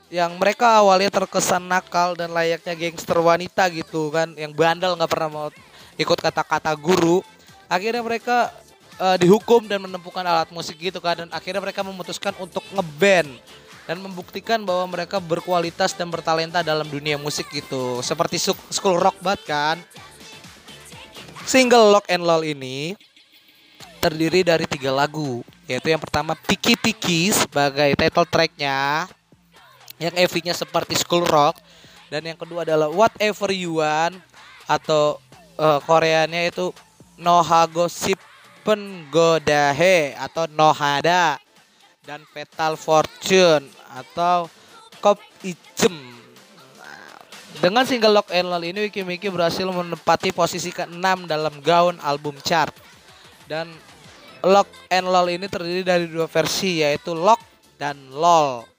[0.06, 5.28] yang mereka awalnya terkesan nakal dan layaknya gangster wanita gitu kan yang bandel nggak pernah
[5.30, 5.48] mau
[5.98, 7.24] ikut kata-kata guru.
[7.66, 8.54] Akhirnya mereka
[9.02, 13.34] uh, dihukum dan menemukan alat musik gitu kan dan akhirnya mereka memutuskan untuk ngeband
[13.86, 17.98] dan membuktikan bahwa mereka berkualitas dan bertalenta dalam dunia musik gitu.
[18.02, 18.38] Seperti
[18.70, 19.76] school rock banget kan.
[21.46, 22.98] Single Lock and Lol ini
[24.02, 29.06] terdiri dari tiga lagu yaitu yang pertama Piki Piki sebagai title tracknya
[29.96, 31.56] yang EV-nya seperti school rock
[32.06, 34.20] dan yang kedua adalah Whatever You Want
[34.70, 35.18] atau
[35.58, 36.70] uh, Koreanya itu
[37.18, 41.40] Nohago Sipen Godahe atau Nohada
[42.06, 44.46] dan Petal Fortune atau
[45.02, 46.14] Kop Ijem.
[47.56, 52.36] dengan single Lock and Lol ini Wiki Miki berhasil menempati posisi ke-6 dalam gaun album
[52.44, 52.70] chart.
[53.48, 53.72] Dan
[54.44, 57.40] Lock and Lol ini terdiri dari dua versi yaitu Lock
[57.80, 58.75] dan LOL.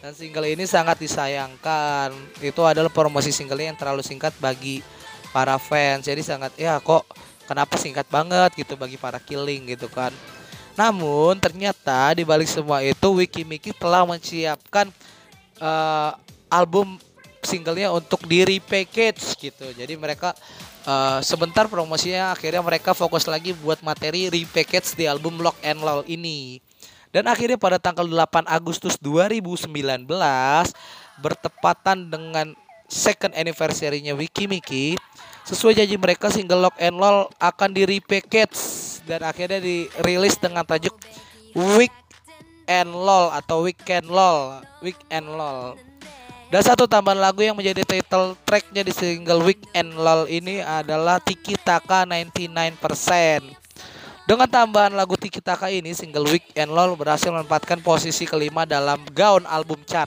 [0.00, 2.16] Dan single ini sangat disayangkan.
[2.40, 4.80] Itu adalah promosi singlenya yang terlalu singkat bagi
[5.28, 6.08] para fans.
[6.08, 7.04] Jadi sangat ya kok
[7.44, 8.56] kenapa singkat banget?
[8.56, 10.08] gitu bagi para killing gitu kan.
[10.72, 14.88] Namun ternyata di balik semua itu Wiki Miki telah menyiapkan
[15.60, 16.16] uh,
[16.48, 16.96] album
[17.44, 19.68] singlenya untuk di repackage gitu.
[19.76, 20.32] Jadi mereka
[20.88, 26.08] uh, sebentar promosinya akhirnya mereka fokus lagi buat materi repackage di album Lock and Loll
[26.08, 26.69] ini
[27.10, 30.06] dan akhirnya pada tanggal 8 Agustus 2019
[31.20, 32.54] bertepatan dengan
[32.90, 34.98] second anniversary-nya Wiki Miki
[35.50, 38.54] Sesuai janji mereka single Lock and Lol akan di repackage
[39.08, 40.94] dan akhirnya dirilis dengan tajuk
[41.74, 41.90] Week
[42.70, 45.74] and LOL atau Weekend LOL, Week and LOL.
[46.54, 51.18] Dan satu tambahan lagu yang menjadi title tracknya di single Week and LOL ini adalah
[51.18, 53.59] Tiki Taka 99%.
[54.30, 59.02] Dengan tambahan lagu Tiki Taka ini, single Week and LOL berhasil menempatkan posisi kelima dalam
[59.10, 60.06] gaun album chart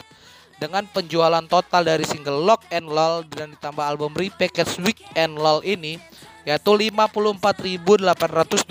[0.64, 5.60] dengan penjualan total dari single Lock and Lol dan ditambah album repackage Week and Lol
[5.68, 6.00] ini
[6.48, 8.64] yaitu 54.827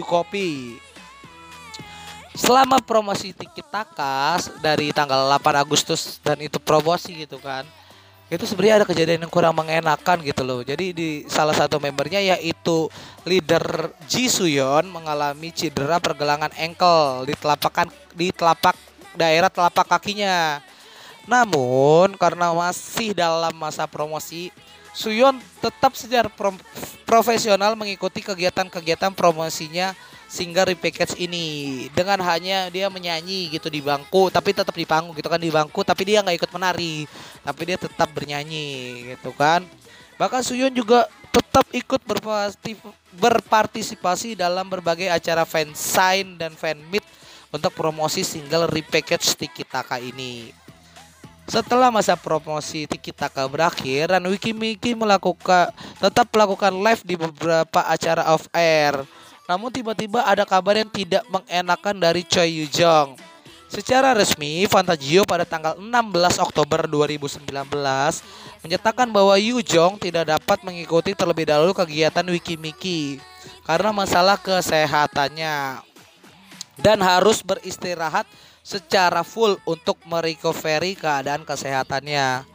[0.00, 0.80] kopi.
[2.32, 7.68] Selama promosi Tiki Takas dari tanggal 8 Agustus dan itu promosi gitu kan.
[8.30, 10.62] Itu sebenarnya ada kejadian yang kurang mengenakan gitu loh.
[10.62, 12.86] Jadi di salah satu membernya yaitu
[13.26, 18.78] leader Ji Suyon mengalami cedera pergelangan ankle di telapak di telapak
[19.18, 20.62] daerah telapak kakinya.
[21.26, 24.54] Namun karena masih dalam masa promosi,
[24.94, 26.54] Suyon tetap secara pro
[27.02, 29.90] profesional mengikuti kegiatan-kegiatan promosinya
[30.30, 31.90] single repackage ini.
[31.90, 35.82] Dengan hanya dia menyanyi gitu di bangku tapi tetap di panggung gitu kan di bangku
[35.82, 37.10] tapi dia nggak ikut menari.
[37.42, 38.68] Tapi dia tetap bernyanyi
[39.18, 39.66] gitu kan.
[40.14, 42.00] Bahkan Suyon juga tetap ikut
[43.18, 47.02] berpartisipasi dalam berbagai acara fansign dan fan meet
[47.50, 50.54] untuk promosi single repackage Tiki Taka ini.
[51.50, 58.30] Setelah masa promosi Tiki Taka berakhir, dan Wikimiki melakukan tetap melakukan live di beberapa acara
[58.30, 59.02] off air.
[59.50, 63.18] Namun tiba-tiba ada kabar yang tidak mengenakan dari Choi Yu Jong.
[63.66, 65.90] Secara resmi, Fantagio pada tanggal 16
[66.38, 67.50] Oktober 2019
[68.62, 73.18] menyatakan bahwa Yu Jong tidak dapat mengikuti terlebih dahulu kegiatan Wikimiki
[73.66, 75.82] karena masalah kesehatannya
[76.78, 78.30] dan harus beristirahat
[78.62, 82.46] secara full untuk merecovery keadaan kesehatannya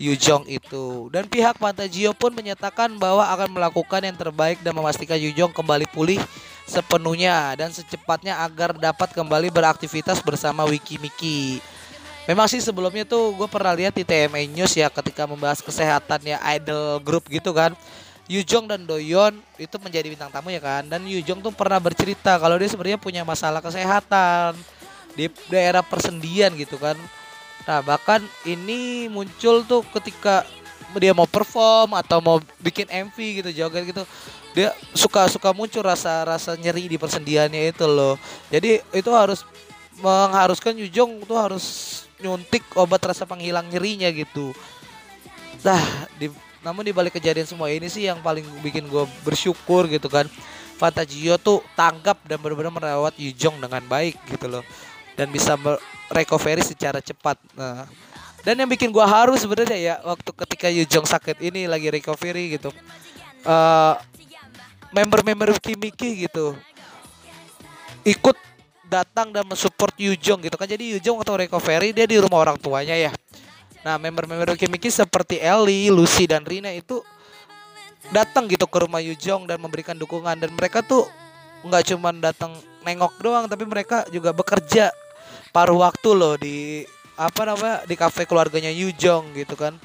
[0.00, 1.08] Yujong itu.
[1.12, 6.18] Dan pihak Pantagio pun menyatakan bahwa akan melakukan yang terbaik dan memastikan Yujong kembali pulih
[6.66, 11.60] sepenuhnya dan secepatnya agar dapat kembali beraktivitas bersama Wikimiki.
[12.22, 17.02] Memang sih sebelumnya tuh gue pernah lihat di TMA News ya ketika membahas kesehatannya idol
[17.02, 17.74] group gitu kan.
[18.30, 22.54] Yujong dan Doyon itu menjadi bintang tamu ya kan dan Yujong tuh pernah bercerita kalau
[22.54, 24.54] dia sebenarnya punya masalah kesehatan
[25.18, 26.94] di daerah persendian gitu kan.
[27.62, 30.42] Nah, bahkan ini muncul tuh ketika
[30.98, 34.04] dia mau perform atau mau bikin MV gitu joget gitu
[34.52, 38.20] dia suka suka muncul rasa rasa nyeri di persendiannya itu loh.
[38.52, 39.48] Jadi itu harus
[40.04, 41.64] mengharuskan Yujong tuh harus
[42.20, 44.52] nyuntik obat rasa penghilang nyerinya gitu.
[45.64, 45.80] Nah
[46.20, 46.28] di
[46.60, 50.30] namun di balik kejadian semua ini sih yang paling bikin gue bersyukur gitu kan
[50.78, 54.64] Fantagio tuh tanggap dan benar-benar merawat Yujong dengan baik gitu loh.
[55.16, 55.54] Dan bisa
[56.12, 57.40] recovery secara cepat.
[57.56, 57.88] Nah
[58.42, 62.70] dan yang bikin gua haru sebenarnya ya waktu ketika Yujong sakit ini lagi recovery gitu.
[63.42, 63.98] Uh,
[64.94, 66.54] member-member Kimiki gitu
[68.06, 68.34] ikut
[68.86, 70.68] datang dan mensupport Yujong gitu kan.
[70.68, 73.10] Jadi Yujong waktu recovery dia di rumah orang tuanya ya.
[73.82, 77.00] Nah member-member Kimiki seperti Ellie, Lucy dan Rina itu
[78.12, 80.36] datang gitu ke rumah Yujong dan memberikan dukungan.
[80.36, 81.08] Dan mereka tuh
[81.62, 82.52] nggak cuma datang
[82.82, 84.90] nengok doang tapi mereka juga bekerja
[85.52, 89.76] paruh waktu loh di apa namanya di kafe keluarganya Yujong gitu kan.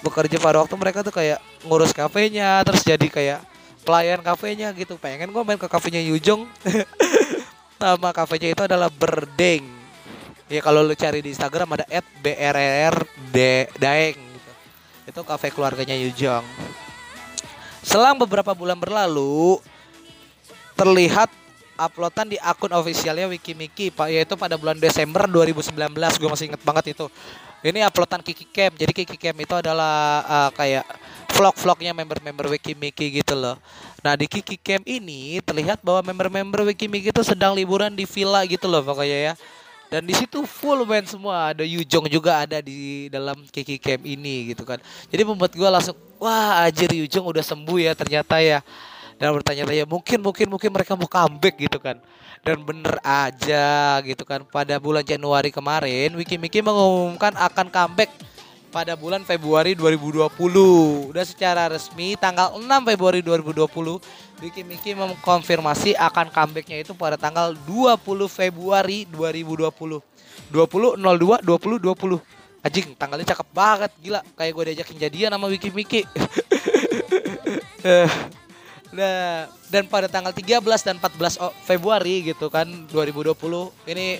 [0.00, 3.40] Bekerja pada waktu mereka tuh kayak ngurus kafenya terus jadi kayak
[3.84, 4.96] pelayan kafenya gitu.
[4.96, 6.48] Pengen gue main ke kafenya Yujong
[7.80, 9.68] nama kafenya itu adalah Berdeng.
[10.50, 12.96] Ya kalau lu cari di Instagram ada at brr
[13.78, 14.50] daeng gitu.
[15.06, 16.42] Itu kafe keluarganya Yujong
[17.80, 19.60] selang beberapa bulan berlalu
[20.76, 21.28] terlihat
[21.80, 26.92] uploadan di akun ofisialnya Wikimiki Pak yaitu pada bulan Desember 2019 gue masih inget banget
[26.92, 27.08] itu.
[27.60, 30.84] Ini uploadan Kiki Camp jadi Kiki Camp itu adalah uh, kayak
[31.32, 33.56] vlog-vlognya member-member Wikimiki gitu loh.
[34.04, 38.68] Nah di Kiki Camp ini terlihat bahwa member-member Wikimiki itu sedang liburan di villa gitu
[38.68, 39.34] loh pokoknya ya.
[39.90, 41.50] Dan di situ full band semua.
[41.50, 44.78] Ada Yujong juga ada di dalam Kiki Camp ini gitu kan.
[45.10, 48.62] Jadi membuat gue langsung wah ajir Yujong udah sembuh ya ternyata ya
[49.20, 52.00] dan bertanya-tanya mungkin mungkin mungkin mereka mau comeback gitu kan.
[52.40, 58.08] Dan bener aja gitu kan pada bulan Januari kemarin Wiki Miki mengumumkan akan comeback
[58.72, 64.00] pada bulan Februari 2020 dan secara resmi tanggal 6 Februari 2020
[64.40, 70.00] Wiki Miki mengkonfirmasi akan comebacknya itu pada tanggal 20 Februari 2020 20
[70.48, 74.20] 02 20 20 Anjing tanggalnya cakep banget gila.
[74.36, 76.04] Kayak gue diajakin jadian sama Wiki Miki
[78.90, 83.38] Nah, dan pada tanggal 13 dan 14 Februari gitu kan 2020
[83.86, 84.18] ini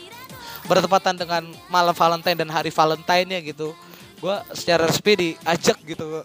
[0.71, 3.75] bertepatan dengan malam Valentine dan hari Valentine ya gitu.
[4.23, 6.23] Gua secara resmi diajak gitu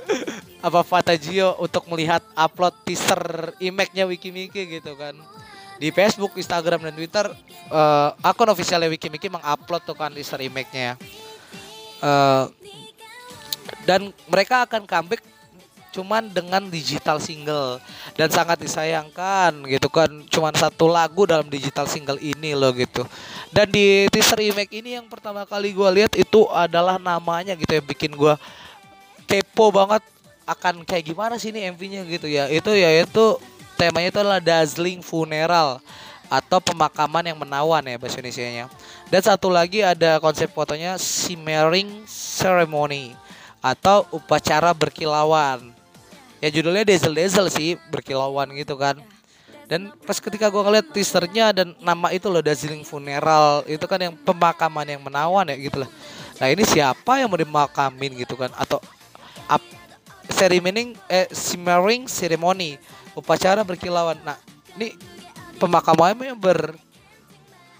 [0.66, 5.14] apa Fatagio untuk melihat upload teaser image-nya Wikimiki gitu kan.
[5.76, 7.28] Di Facebook, Instagram dan Twitter
[7.68, 10.96] uh, akun officialnya Wikimiki mengupload tuh kan teaser image-nya.
[12.00, 12.48] Uh,
[13.84, 15.20] dan mereka akan comeback
[15.94, 17.78] cuman dengan digital single.
[18.18, 23.06] Dan sangat disayangkan gitu kan cuman satu lagu dalam digital single ini loh gitu.
[23.54, 27.86] Dan di teaser remake ini yang pertama kali gue lihat itu adalah namanya gitu yang
[27.86, 28.34] bikin gue
[29.30, 30.02] kepo banget
[30.44, 32.50] akan kayak gimana sih ini MV-nya gitu ya.
[32.50, 33.38] Itu ya itu
[33.78, 35.78] temanya itu adalah dazzling funeral
[36.26, 38.66] atau pemakaman yang menawan ya bahasa Indonesia-nya.
[39.12, 43.14] Dan satu lagi ada konsep fotonya simmering ceremony
[43.60, 45.73] atau upacara berkilauan
[46.44, 49.00] ya judulnya Diesel Diesel sih berkilauan gitu kan.
[49.64, 54.12] Dan pas ketika gue ngeliat teasernya dan nama itu loh Dazzling Funeral itu kan yang
[54.12, 55.88] pemakaman yang menawan ya gitu lah
[56.34, 58.50] nah ini siapa yang mau dimakamin gitu kan?
[58.58, 58.82] Atau
[59.48, 59.62] up,
[60.28, 62.76] ceremony eh simmering ceremony
[63.14, 64.18] upacara berkilauan.
[64.26, 64.36] Nah
[64.74, 64.92] ini
[65.62, 66.74] pemakamannya ber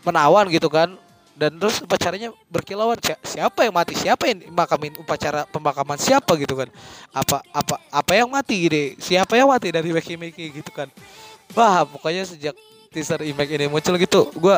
[0.06, 0.94] menawan gitu kan
[1.34, 2.98] dan terus upacaranya berkilauan.
[3.26, 3.98] Siapa yang mati?
[3.98, 6.70] Siapa yang makamin upacara pemakaman siapa gitu kan?
[7.10, 10.86] Apa apa apa yang mati gini siapa yang mati dari Meki Meki gitu kan?
[11.58, 12.54] Wah pokoknya sejak
[12.94, 14.56] teaser image ini muncul gitu gue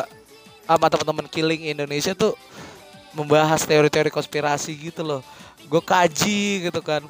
[0.69, 2.37] sama teman-teman killing Indonesia tuh
[3.17, 5.21] membahas teori-teori konspirasi gitu loh.
[5.65, 7.01] Gue kaji gitu kan.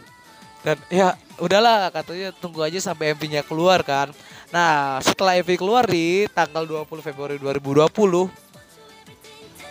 [0.63, 4.15] Dan ya udahlah katanya tunggu aja sampai MV-nya keluar kan.
[4.47, 8.47] Nah setelah MV keluar di tanggal 20 Februari 2020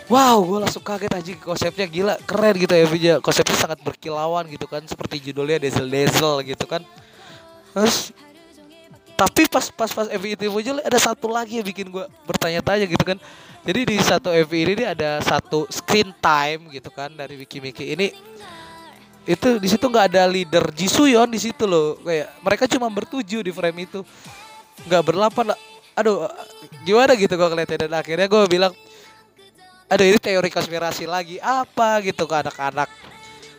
[0.07, 4.67] wow gue langsung kaget aja konsepnya gila keren gitu ya Vija konsepnya sangat berkilauan gitu
[4.67, 6.81] kan seperti judulnya Diesel Diesel gitu kan.
[7.75, 8.11] Terus
[9.17, 13.01] tapi pas pas pas MV itu muncul ada satu lagi yang bikin gue bertanya-tanya gitu
[13.01, 13.17] kan.
[13.65, 18.13] Jadi di satu MV ini ada satu screen time gitu kan dari Wiki Miki ini.
[19.27, 21.97] Itu di situ nggak ada leader Jisuyon di situ loh.
[22.05, 24.05] Kayak mereka cuma bertujuh di frame itu.
[24.85, 25.57] Nggak berlapan
[25.97, 26.29] aduh
[26.85, 27.89] gimana gitu gue ngeliatnya.
[27.89, 28.71] Dan akhirnya gue bilang
[29.87, 31.39] aduh ini teori konspirasi lagi.
[31.39, 32.87] Apa gitu ke anak-anak?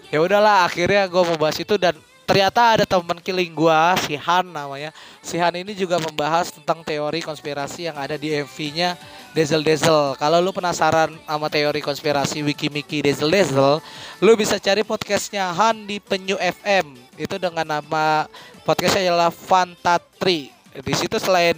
[0.08, 1.92] Ya udahlah akhirnya gue mau bahas itu dan
[2.28, 4.92] ternyata ada teman killing gua si Han namanya.
[5.24, 9.00] Si Han ini juga membahas tentang teori konspirasi yang ada di MV-nya
[9.32, 13.80] Dazzle Dazzle kalau lu penasaran sama teori konspirasi Wiki Miki Dazzle Dazzle
[14.20, 18.28] lu bisa cari podcastnya Han di Penyu FM itu dengan nama
[18.68, 20.52] podcastnya adalah Fantatri.
[20.84, 21.56] Di situ selain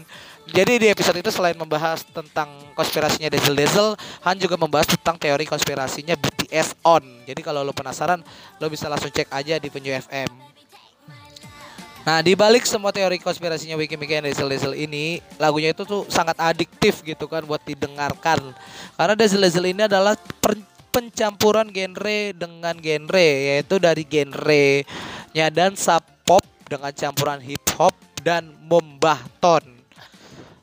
[0.51, 3.92] jadi di episode itu selain membahas tentang konspirasinya Dazzle Dazzle,
[4.26, 7.03] Han juga membahas tentang teori konspirasinya BTS On.
[7.22, 8.18] Jadi kalau lo penasaran,
[8.59, 10.30] lo bisa langsung cek aja di Penyu FM.
[12.01, 16.09] Nah, di balik semua teori konspirasinya Wiki Miki dan Dazzle Dazzle ini, lagunya itu tuh
[16.11, 18.40] sangat adiktif gitu kan buat didengarkan.
[18.98, 20.18] Karena Dazzle Dazzle ini adalah
[20.90, 29.79] pencampuran genre dengan genre, yaitu dari genre-nya dansa pop dengan campuran hip hop dan mombahton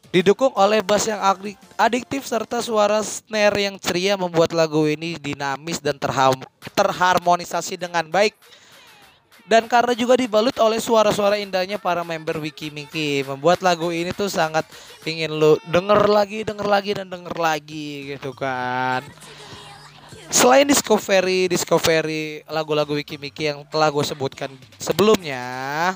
[0.07, 1.19] Didukung oleh bass yang
[1.75, 5.99] adiktif serta suara snare yang ceria membuat lagu ini dinamis dan
[6.73, 8.31] terharmonisasi dengan baik.
[9.47, 14.27] Dan karena juga dibalut oleh suara-suara indahnya para member Wiki Miki Membuat lagu ini tuh
[14.27, 14.67] sangat
[15.07, 19.07] ingin lu denger lagi, denger lagi, dan denger lagi gitu kan
[20.27, 25.95] Selain Discovery, Discovery lagu-lagu Wiki Miki yang telah gue sebutkan sebelumnya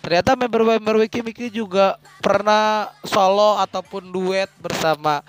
[0.00, 5.20] Ternyata member-member Wiki Miki juga pernah solo ataupun duet bersama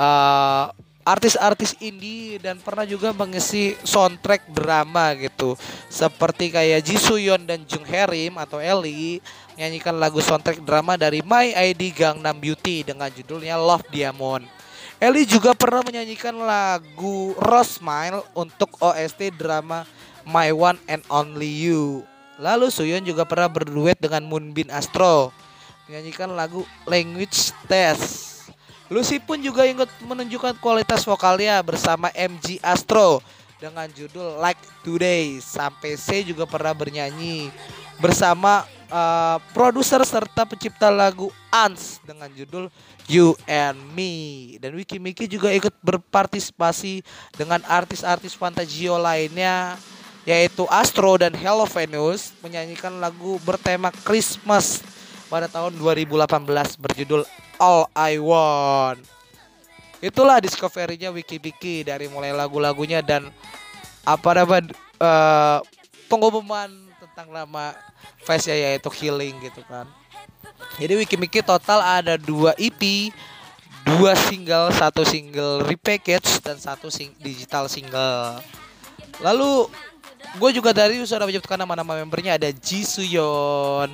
[0.00, 0.72] uh,
[1.04, 5.52] artis-artis indie dan pernah juga mengisi soundtrack drama gitu
[5.92, 9.20] seperti kayak Ji Suyon dan Jung Herim atau Ellie
[9.60, 14.48] nyanyikan lagu soundtrack drama dari My ID Gangnam Beauty dengan judulnya Love Diamond.
[14.96, 19.84] Ellie juga pernah menyanyikan lagu Rose Smile untuk OST drama
[20.24, 22.13] My One and Only You.
[22.38, 25.30] Lalu Suyeon juga pernah berduet dengan Moonbin Astro
[25.86, 28.32] menyanyikan lagu Language Test.
[28.92, 33.24] Lucy pun juga ikut menunjukkan kualitas vokalnya bersama MG Astro
[33.56, 35.40] dengan judul Like Today.
[35.40, 37.48] Sampai C juga pernah bernyanyi
[37.96, 42.68] bersama uh, produser serta pencipta lagu Ans dengan judul
[43.08, 44.56] You and Me.
[44.60, 47.04] Dan Wiki Miki juga ikut berpartisipasi
[47.36, 49.80] dengan artis-artis Fantagio lainnya
[50.24, 54.80] yaitu Astro dan Hello Venus menyanyikan lagu bertema Christmas
[55.28, 57.22] pada tahun 2018 berjudul
[57.60, 59.00] All I Want.
[60.00, 63.28] Itulah discovery-nya Wiki Wiki dari mulai lagu-lagunya dan
[64.04, 64.60] apa nama
[65.00, 65.58] uh,
[66.08, 66.68] pengumuman
[67.00, 67.72] tentang nama
[68.24, 69.88] face ya yaitu Healing gitu kan.
[70.80, 73.12] Jadi Wiki Wiki total ada dua EP,
[73.84, 78.40] dua single, satu single repackage dan satu sing digital single.
[79.22, 79.70] Lalu
[80.34, 82.34] gue juga dari sudah menyebutkan nama-nama membernya.
[82.34, 83.92] Ada Ji Suyeon,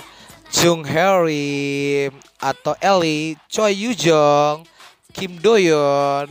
[0.51, 2.09] Jung Harry
[2.41, 4.65] atau Ellie, Choi Yu Jong,
[5.13, 6.31] Kim Do Yeon,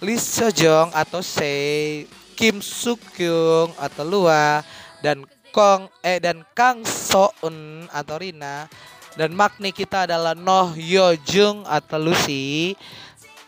[0.00, 4.64] Lee So Jong atau Sei, Kim Suk Kyung atau Lua
[5.04, 5.22] dan
[5.52, 8.66] Kong eh dan Kang So Eun atau Rina.
[9.12, 12.72] Dan makni kita adalah Noh Yo Jung atau Lucy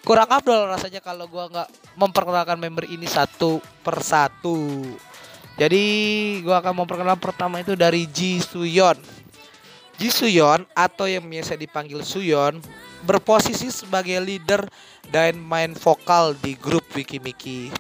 [0.05, 4.85] kurang abdul rasanya kalau gua nggak memperkenalkan member ini satu persatu
[5.55, 5.83] jadi
[6.43, 8.99] gua akan memperkenalkan pertama itu dari Ji Suyon.
[9.95, 12.59] Ji Suyon atau yang biasa dipanggil Suyon
[13.07, 14.67] berposisi sebagai leader
[15.15, 17.71] dan main vokal di grup Wiki Miki.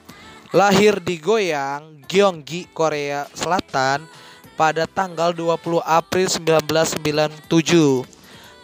[0.54, 4.06] Lahir di Goyang, Gyeonggi, Korea Selatan
[4.54, 8.13] pada tanggal 20 April 1997.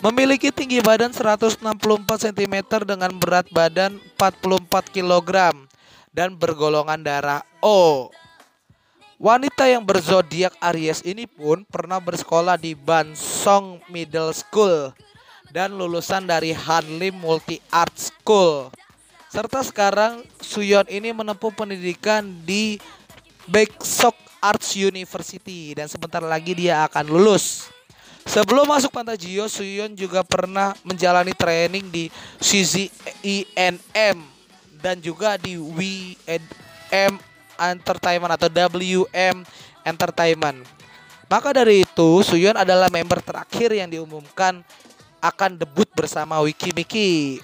[0.00, 1.60] Memiliki tinggi badan 164
[2.08, 2.56] cm
[2.88, 5.52] dengan berat badan 44 kg
[6.16, 8.08] dan bergolongan darah O.
[9.20, 14.96] Wanita yang berzodiak Aries ini pun pernah bersekolah di Bansong Middle School
[15.52, 18.72] dan lulusan dari Hanlim Multi Art School.
[19.28, 22.80] Serta sekarang Suyon ini menempuh pendidikan di
[23.44, 27.68] Baeksok Arts University dan sebentar lagi dia akan lulus.
[28.28, 32.04] Sebelum masuk Pantagio, Suyon juga pernah menjalani training di
[32.38, 34.16] CZINM
[34.80, 37.14] dan juga di WM
[37.60, 39.44] Entertainment atau WM
[39.84, 40.64] Entertainment.
[41.30, 44.66] Maka dari itu, Suyon adalah member terakhir yang diumumkan
[45.22, 47.38] akan debut bersama Wiki Miki.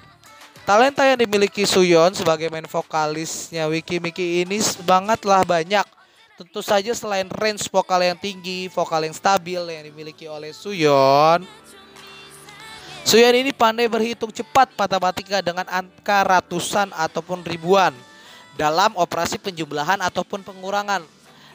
[0.67, 5.87] Talenta yang dimiliki Suyon sebagai main vokalisnya Wiki Miki ini sangatlah banyak.
[6.37, 11.49] Tentu saja selain range vokal yang tinggi, vokal yang stabil yang dimiliki oleh Suyon,
[13.07, 17.95] Suyon ini pandai berhitung cepat matematika dengan angka ratusan ataupun ribuan
[18.59, 21.07] dalam operasi penjumlahan ataupun pengurangan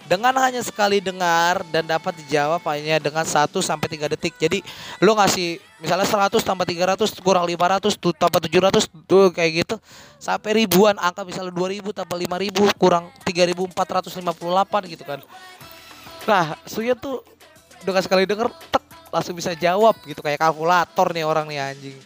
[0.07, 4.35] dengan hanya sekali dengar dan dapat dijawab hanya dengan 1 sampai 3 detik.
[4.37, 4.59] Jadi
[4.99, 9.75] lu ngasih misalnya 100 tambah 300 kurang 500 tuh tambah 700 tuh kayak gitu.
[10.17, 15.19] Sampai ribuan angka misalnya 2000 tambah 5000 kurang 3458 gitu kan.
[16.29, 17.25] Nah, Suya tuh
[17.81, 20.21] dengan sekali denger tek langsung bisa jawab gitu.
[20.21, 21.97] Kayak kalkulator nih orang nih anjing.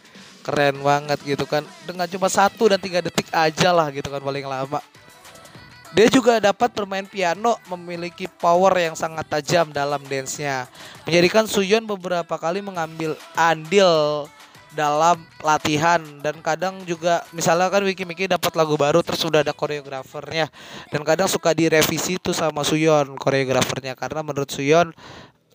[0.46, 1.66] Keren banget gitu kan.
[1.84, 4.80] Dengan cuma satu dan tiga detik aja lah gitu kan paling lama
[5.96, 10.68] dia juga dapat bermain piano memiliki power yang sangat tajam dalam dance-nya.
[11.08, 14.28] Menjadikan Suyon beberapa kali mengambil andil
[14.76, 16.04] dalam latihan.
[16.20, 20.52] Dan kadang juga misalnya kan Wiki Miki dapat lagu baru terus sudah ada koreografernya.
[20.92, 23.96] Dan kadang suka direvisi tuh sama Suyon koreografernya.
[23.96, 24.92] Karena menurut Suyon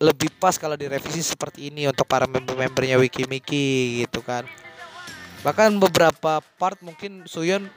[0.01, 4.49] lebih pas kalau direvisi seperti ini untuk para member-membernya Wiki Miki gitu kan.
[5.45, 7.69] Bahkan beberapa part mungkin Suyon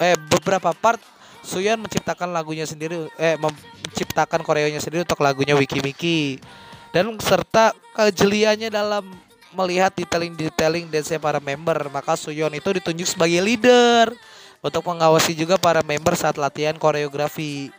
[0.00, 1.00] eh beberapa part
[1.46, 6.42] Suyon menciptakan lagunya sendiri eh menciptakan koreonya sendiri untuk lagunya Wiki Miki
[6.90, 9.06] dan serta kejeliannya dalam
[9.56, 14.12] melihat detailing-detailing dance para member, maka Suyon itu ditunjuk sebagai leader
[14.60, 17.72] untuk mengawasi juga para member saat latihan koreografi.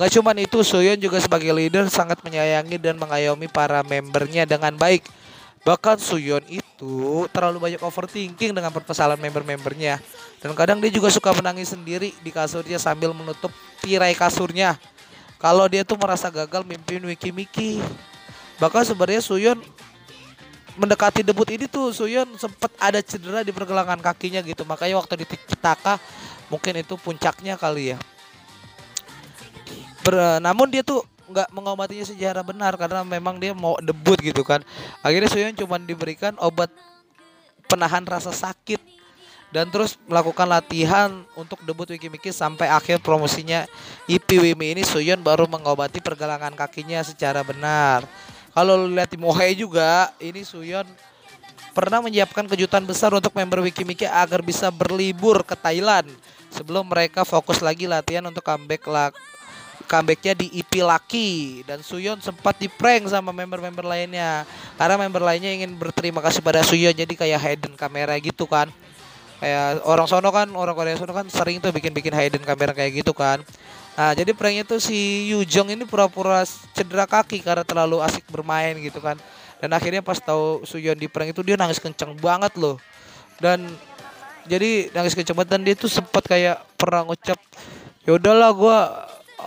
[0.00, 5.04] Gak cuman itu, Suyon juga sebagai leader sangat menyayangi dan mengayomi para membernya dengan baik.
[5.62, 10.02] Bahkan Suyon itu terlalu banyak overthinking dengan perpesalan member-membernya.
[10.42, 14.74] Dan kadang dia juga suka menangis sendiri di kasurnya sambil menutup tirai kasurnya.
[15.38, 17.78] Kalau dia tuh merasa gagal mimpin Wiki Miki.
[18.58, 19.58] Bahkan sebenarnya Suyon
[20.76, 25.26] mendekati debut ini tuh Suyon sempat ada cedera di pergelangan kakinya gitu makanya waktu di
[25.60, 26.00] Taka
[26.48, 27.98] mungkin itu puncaknya kali ya
[30.02, 34.60] Ber, namun dia tuh nggak mengobatinya secara benar karena memang dia mau debut gitu kan.
[35.00, 36.68] Akhirnya Suyon cuma diberikan obat
[37.66, 38.78] penahan rasa sakit
[39.52, 43.68] dan terus melakukan latihan untuk debut Wiki Miki sampai akhir promosinya
[44.08, 48.08] IPWMI ini Suyon baru mengobati pergelangan kakinya secara benar.
[48.52, 50.84] Kalau lihat di Mohai juga, ini Suyon
[51.72, 56.08] pernah menyiapkan kejutan besar untuk member Wikimiki agar bisa berlibur ke Thailand
[56.52, 58.84] sebelum mereka fokus lagi latihan untuk comeback
[59.92, 64.48] comebacknya di IP Laki dan Suyon sempat di prank sama member-member lainnya
[64.80, 68.72] karena member lainnya ingin berterima kasih pada Suyon jadi kayak hidden kamera gitu kan
[69.44, 73.12] kayak orang sono kan orang Korea sono kan sering tuh bikin-bikin hidden kamera kayak gitu
[73.12, 73.44] kan
[73.92, 79.04] Nah, jadi pranknya tuh si Yujong ini pura-pura cedera kaki karena terlalu asik bermain gitu
[79.04, 79.20] kan.
[79.60, 82.80] Dan akhirnya pas tahu Suyon di prank itu dia nangis kenceng banget loh.
[83.36, 83.68] Dan
[84.48, 85.12] jadi nangis
[85.46, 87.38] dan dia tuh sempat kayak pernah ngucap
[88.02, 88.78] ya udahlah gua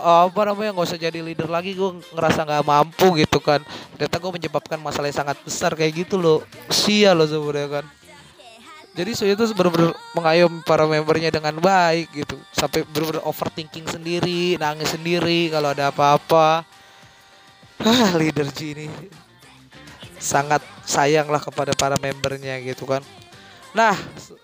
[0.02, 3.64] apa namanya nggak usah jadi leader lagi gue ngerasa nggak mampu gitu kan.
[3.96, 6.44] Ternyata gue menyebabkan masalah yang sangat besar kayak gitu loh.
[6.68, 7.84] Sia loh sebenarnya kan.
[8.96, 12.40] Jadi Suyo itu benar-benar mengayomi para membernya dengan baik gitu.
[12.48, 16.64] Sampai benar-benar overthinking sendiri nangis sendiri kalau ada apa-apa.
[17.76, 18.88] Ah leader G ini
[20.16, 23.04] sangat sayang lah kepada para membernya gitu kan.
[23.76, 23.92] Nah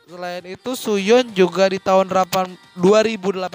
[0.05, 3.49] selain itu Suyon juga di tahun 8, 2018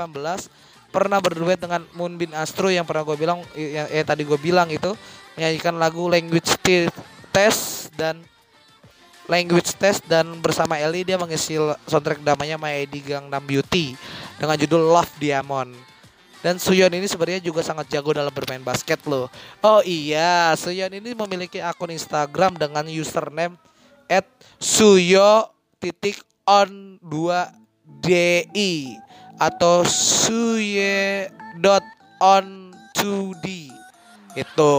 [0.89, 4.95] pernah berduet dengan Moonbin Astro yang pernah gue bilang yang eh, tadi gue bilang itu
[5.35, 6.57] menyanyikan lagu Language
[7.31, 8.23] Test dan
[9.27, 13.93] language test dan bersama Ellie dia mengisi soundtrack damanya My ID Gangnam Beauty
[14.39, 15.75] dengan judul Love Diamond.
[16.39, 19.27] Dan Suyon ini sebenarnya juga sangat jago dalam bermain basket loh.
[19.59, 23.59] Oh iya, Suyon ini memiliki akun Instagram dengan username
[24.07, 24.23] at
[24.55, 25.51] suyo
[25.83, 28.95] titik on 2 di
[29.37, 31.29] atau suye
[31.61, 31.85] dot
[32.21, 33.69] on 2d
[34.37, 34.75] itu.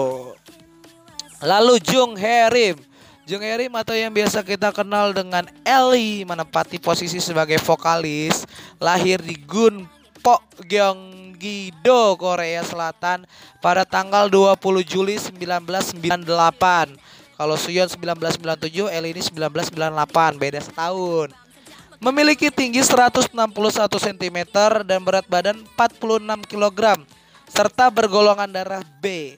[1.43, 2.89] Lalu Jung Herim
[3.29, 8.49] Jung Erim atau yang biasa kita kenal dengan Ellie menempati posisi sebagai vokalis
[8.81, 13.29] lahir di Gunpo Gyeonggi-do Korea Selatan
[13.61, 16.01] pada tanggal 20 Juli 1998.
[17.37, 21.29] Kalau Suyeon 1997, Ellie ini 1998, beda setahun.
[21.99, 23.35] Memiliki tinggi 161
[23.91, 24.39] cm
[24.87, 27.03] dan berat badan 46 kg
[27.51, 29.35] serta bergolongan darah B.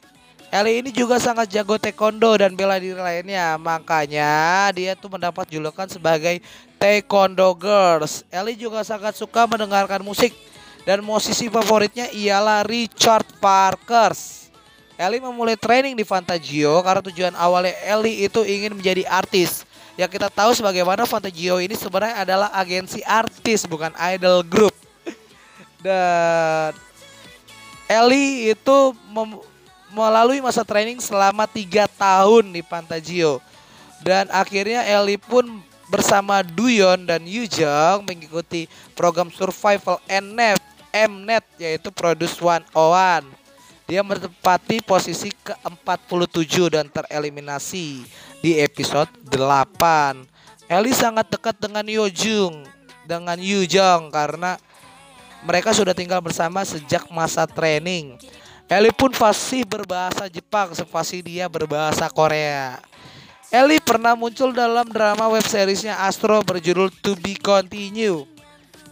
[0.52, 3.56] Eli ini juga sangat jago taekwondo dan bela diri lainnya.
[3.56, 6.44] Makanya dia tuh mendapat julukan sebagai
[6.76, 8.28] Taekwondo Girls.
[8.28, 10.36] Eli juga sangat suka mendengarkan musik
[10.84, 14.52] dan musisi favoritnya ialah Richard Parkers.
[15.00, 19.64] Eli memulai training di Fantagio karena tujuan awalnya Eli itu ingin menjadi artis.
[19.98, 24.74] Yang kita tahu sebagaimana Fantagio ini sebenarnya adalah agensi artis bukan idol group.
[25.84, 26.76] Dan
[27.90, 28.78] Eli itu
[29.90, 33.42] melalui masa training selama tiga tahun di Pantagio.
[34.00, 35.60] Dan akhirnya Eli pun
[35.90, 40.62] bersama Duyon dan Yujong mengikuti program survival NF
[40.94, 43.26] Mnet yaitu Produce One One.
[43.90, 48.06] Dia menempati posisi ke-47 dan tereliminasi
[48.38, 50.70] di episode 8.
[50.70, 52.62] Eli sangat dekat dengan Yojung
[53.10, 54.54] dengan Yujong karena
[55.42, 58.14] mereka sudah tinggal bersama sejak masa training.
[58.70, 62.78] Eli pun fasih berbahasa Jepang sepasi dia berbahasa Korea.
[63.50, 68.22] Eli pernah muncul dalam drama web seriesnya Astro berjudul To Be Continue.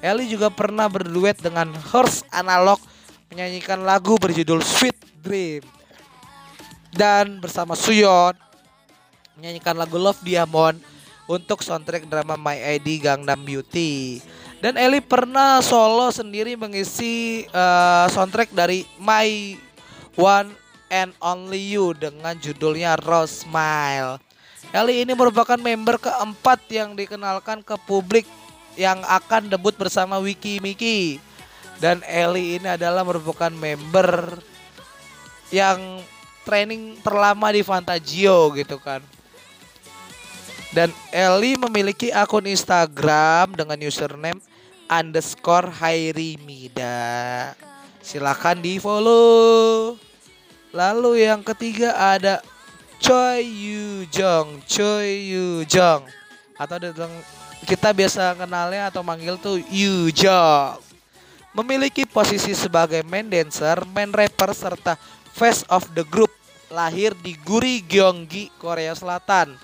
[0.02, 2.82] Eli juga pernah berduet dengan Horse Analog
[3.28, 5.64] menyanyikan lagu berjudul Sweet Dream.
[6.88, 8.32] Dan bersama Suyon
[9.38, 10.80] menyanyikan lagu Love Diamond
[11.28, 14.18] untuk soundtrack drama My ID Gangnam Beauty.
[14.58, 19.54] Dan Eli pernah solo sendiri mengisi uh, soundtrack dari My
[20.18, 20.50] One
[20.90, 24.18] and Only You dengan judulnya Rose Smile.
[24.74, 28.26] Eli ini merupakan member keempat yang dikenalkan ke publik
[28.74, 31.22] yang akan debut bersama Wiki Miki.
[31.78, 34.42] Dan Eli ini adalah merupakan member
[35.54, 36.02] yang
[36.42, 39.00] training terlama di Fantagio gitu kan.
[40.74, 44.42] Dan Eli memiliki akun Instagram dengan username
[44.90, 47.54] underscore Hairimida.
[48.02, 49.96] Silahkan di follow.
[50.74, 52.44] Lalu yang ketiga ada
[52.98, 56.04] Choi Yu Jong, Choi Yu Jong
[56.58, 56.76] atau
[57.62, 60.87] kita biasa kenalnya atau manggil tuh Yu Jong.
[61.56, 65.00] Memiliki posisi sebagai main dancer, main rapper serta
[65.32, 66.30] face of the group.
[66.68, 69.56] Lahir di Guri Gyeonggi, Korea Selatan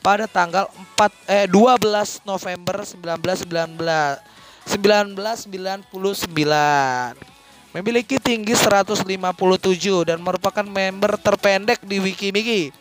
[0.00, 4.20] pada tanggal 4 eh 12 November 1919
[4.68, 5.92] 1999
[7.70, 9.06] memiliki tinggi 157
[10.02, 12.74] dan merupakan member terpendek di Wikimiki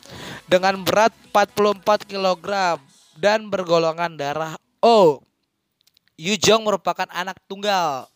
[0.49, 2.79] dengan berat 44 kg
[3.19, 5.21] dan bergolongan darah O.
[6.19, 8.07] Yu Jong merupakan anak tunggal.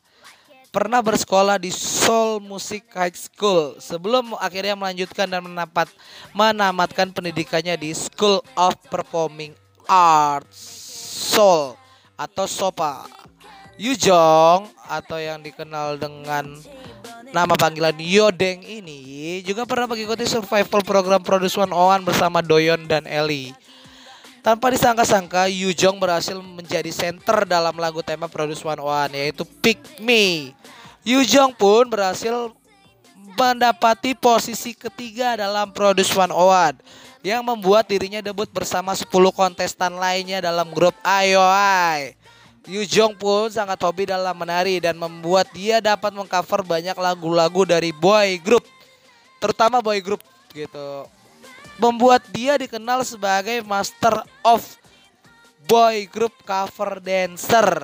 [0.74, 5.86] Pernah bersekolah di Seoul Music High School sebelum akhirnya melanjutkan dan menapat
[6.34, 9.54] menamatkan pendidikannya di School of Performing
[9.86, 10.58] Arts
[11.30, 11.78] Seoul
[12.18, 13.06] atau SOPA
[13.78, 16.58] Yu Jong atau yang dikenal dengan
[17.30, 23.06] nama panggilan Yodeng ini juga pernah mengikuti survival program Produce One Oan bersama Doyon dan
[23.06, 23.54] Ellie.
[24.44, 29.80] Tanpa disangka-sangka, Yu Jong berhasil menjadi center dalam lagu tema Produce One Oan yaitu Pick
[30.04, 30.52] Me.
[31.08, 32.52] Yu Jong pun berhasil
[33.40, 36.76] mendapati posisi ketiga dalam Produce One Oan
[37.24, 42.12] yang membuat dirinya debut bersama 10 kontestan lainnya dalam grup IOI.
[42.68, 47.96] Yu Jong pun sangat hobi dalam menari dan membuat dia dapat mengcover banyak lagu-lagu dari
[47.96, 48.68] boy group,
[49.40, 50.20] terutama boy group
[50.52, 51.08] gitu.
[51.84, 54.64] Membuat dia dikenal sebagai master of
[55.68, 57.84] boy group cover dancer.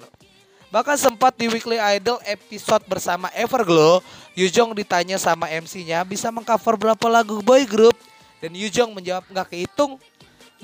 [0.72, 4.00] Bahkan sempat di Weekly Idol episode bersama Everglow,
[4.40, 7.98] Yu Jong ditanya sama MC-nya bisa mengcover berapa lagu boy group?
[8.40, 10.00] Dan Yu Jong menjawab nggak kehitung.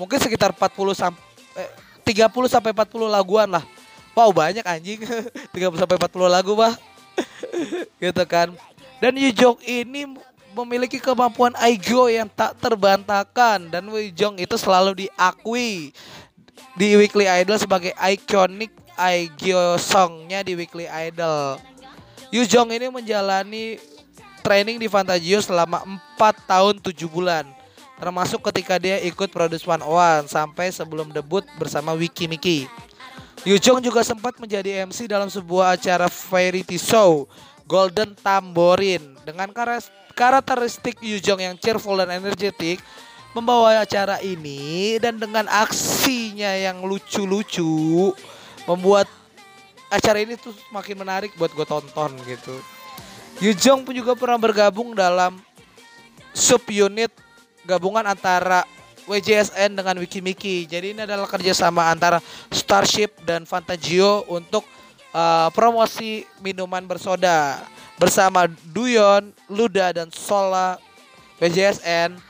[0.00, 1.20] Mungkin sekitar 40 sampai
[1.60, 1.70] eh,
[2.08, 3.64] 30 sampai 40 laguan lah.
[4.16, 5.04] Wow banyak anjing.
[5.52, 6.72] 30 sampai 40 lagu bah
[8.00, 8.48] gitu kan.
[8.96, 10.16] Dan Yujong ini
[10.56, 15.92] memiliki kemampuan Aigo yang tak terbantahkan dan Yujong itu selalu diakui
[16.72, 21.60] di Weekly Idol sebagai ikonik Aigyo songnya di Weekly Idol.
[22.32, 23.76] Yujong ini menjalani
[24.40, 25.84] training di Fantagio selama
[26.16, 27.44] 4 tahun 7 bulan
[27.96, 32.68] termasuk ketika dia ikut Produce One One sampai sebelum debut bersama Wiki Miki.
[33.46, 37.30] Yu Jong juga sempat menjadi MC dalam sebuah acara variety show
[37.62, 39.54] Golden Tamborin dengan
[40.16, 42.80] karakteristik Yu Jong yang cheerful dan energetik
[43.36, 48.16] membawa acara ini dan dengan aksinya yang lucu-lucu
[48.64, 49.04] membuat
[49.92, 52.56] acara ini tuh makin menarik buat gue tonton gitu.
[53.44, 55.36] Yu Jong pun juga pernah bergabung dalam
[56.32, 57.12] subunit
[57.68, 58.64] gabungan antara
[59.04, 60.64] WJSN dengan Wikimiki.
[60.64, 64.64] Jadi ini adalah kerjasama antara Starship dan Fantagio untuk
[65.16, 67.64] uh, promosi minuman bersoda
[67.96, 70.76] bersama Duyon, Luda dan Sola
[71.40, 72.20] WJSN.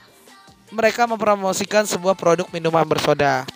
[0.70, 3.46] Mereka mempromosikan sebuah produk minuman bersoda.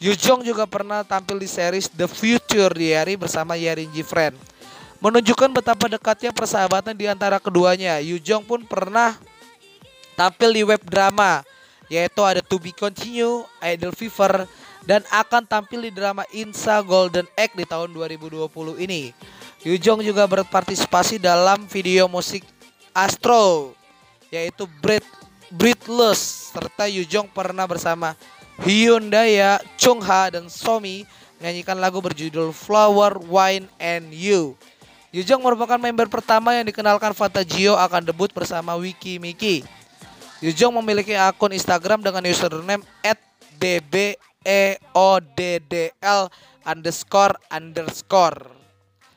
[0.00, 4.32] Yujong juga pernah tampil di series The Future Diary bersama Yarin Friend.
[5.00, 9.16] Menunjukkan betapa dekatnya persahabatan di antara keduanya, Yujong pun pernah
[10.16, 11.44] tampil di web drama
[11.90, 14.46] yaitu ada To Be Continue, Idol Fever,
[14.90, 18.50] dan akan tampil di drama Insa Golden Egg di tahun 2020
[18.82, 19.14] ini.
[19.62, 22.42] Yujong juga berpartisipasi dalam video musik
[22.90, 23.70] Astro
[24.34, 25.06] yaitu Breath
[25.46, 28.18] Breathless serta Yujong pernah bersama
[28.66, 29.38] Hyundai,
[29.78, 31.06] Chung Ha dan Somi
[31.38, 34.58] menyanyikan lagu berjudul Flower, Wine and You.
[35.14, 39.62] Yujong merupakan member pertama yang dikenalkan Fantagio akan debut bersama Wiki Miki.
[40.42, 42.82] Yujong memiliki akun Instagram dengan username
[44.44, 46.32] @dbeoddl
[46.64, 48.56] underscore underscore.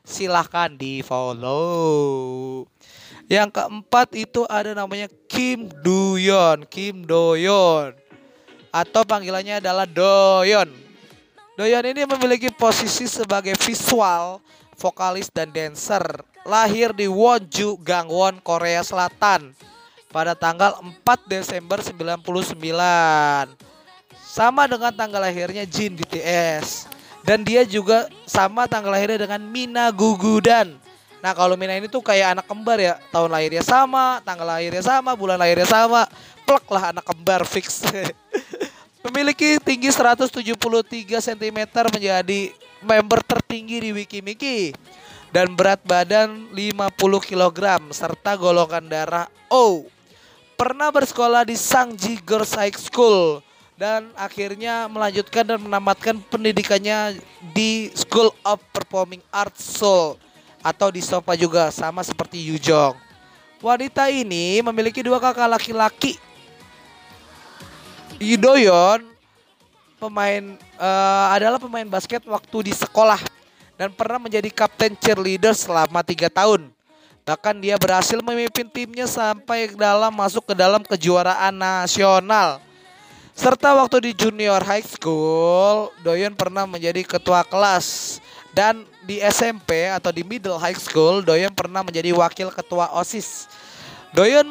[0.04, 2.68] Silahkan di follow.
[3.32, 7.96] Yang keempat itu ada namanya Kim Doyon, Kim Doyon.
[8.74, 10.68] Atau panggilannya adalah Doyon.
[11.56, 14.44] Doyon ini memiliki posisi sebagai visual,
[14.76, 16.04] vokalis dan dancer.
[16.44, 19.56] Lahir di Wonju, Gangwon, Korea Selatan
[20.12, 23.73] pada tanggal 4 Desember 99.
[24.34, 26.90] Sama dengan tanggal lahirnya Jin BTS.
[27.22, 30.74] Dan dia juga sama tanggal lahirnya dengan Mina Gugudan.
[31.22, 32.98] Nah kalau Mina ini tuh kayak anak kembar ya.
[33.14, 36.10] Tahun lahirnya sama, tanggal lahirnya sama, bulan lahirnya sama.
[36.50, 37.86] Plek lah anak kembar fix.
[39.06, 40.34] Memiliki tinggi 173
[41.06, 41.60] cm
[41.94, 42.42] menjadi
[42.82, 44.74] member tertinggi di Wikimiki.
[45.30, 46.90] Dan berat badan 50
[47.22, 49.86] kg serta golongan darah O.
[50.58, 53.53] Pernah bersekolah di Sangji Girls High School
[53.84, 57.20] dan akhirnya melanjutkan dan menamatkan pendidikannya
[57.52, 60.16] di School of Performing Arts Seoul
[60.64, 62.96] atau di sofa juga sama seperti Yu Jong.
[63.60, 66.16] Wanita ini memiliki dua kakak laki-laki.
[68.24, 69.04] Yudoyon
[70.00, 73.20] pemain uh, adalah pemain basket waktu di sekolah
[73.76, 76.72] dan pernah menjadi kapten cheerleader selama tiga tahun.
[77.28, 82.64] Bahkan dia berhasil memimpin timnya sampai dalam masuk ke dalam kejuaraan nasional.
[83.34, 88.22] Serta waktu di junior high school, Doyon pernah menjadi ketua kelas
[88.54, 93.50] dan di SMP atau di middle high school, Doyon pernah menjadi wakil ketua OSIS.
[94.14, 94.46] Doyon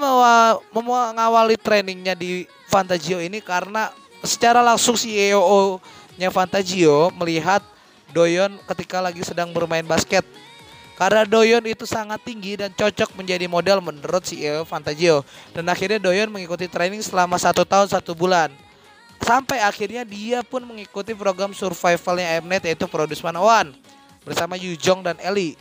[0.75, 3.95] mengawali trainingnya di Fantagio ini karena
[4.27, 7.63] secara langsung CEO-nya Fantagio melihat
[8.11, 10.27] Doyon ketika lagi sedang bermain basket.
[10.99, 15.23] Karena Doyon itu sangat tinggi dan cocok menjadi model menurut CEO Fantagio.
[15.55, 18.51] Dan akhirnya Doyon mengikuti training selama satu tahun satu bulan.
[19.23, 23.71] Sampai akhirnya dia pun mengikuti program survivalnya Mnet yaitu Produce 101
[24.27, 25.55] bersama Yu Jong dan Eli.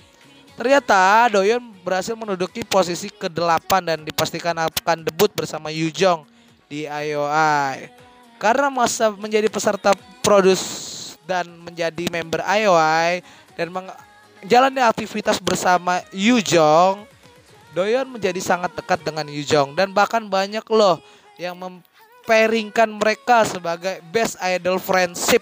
[0.57, 6.26] Ternyata Doyon berhasil menduduki posisi ke-8 dan dipastikan akan debut bersama Yu Jong
[6.70, 7.89] di IOI.
[8.41, 9.93] Karena masa menjadi peserta
[10.26, 13.22] produce dan menjadi member IOI
[13.53, 17.05] dan menjalani aktivitas bersama Yu Jong,
[17.72, 20.99] Doyon menjadi sangat dekat dengan Yu Jong dan bahkan banyak loh
[21.39, 21.55] yang
[22.22, 25.41] memperingkan mereka sebagai best idol friendship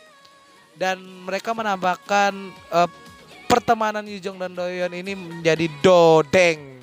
[0.80, 0.96] dan
[1.28, 2.32] mereka menambahkan
[2.72, 2.88] uh,
[3.52, 6.80] pertemanan Yujong dan Doyon ini menjadi Dodeng.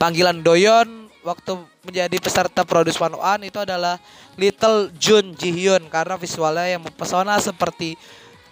[0.00, 1.52] Panggilan Doyon waktu
[1.84, 4.00] menjadi peserta Produce One One itu adalah
[4.40, 8.00] Little Jun Ji Hyun karena visualnya yang mempesona seperti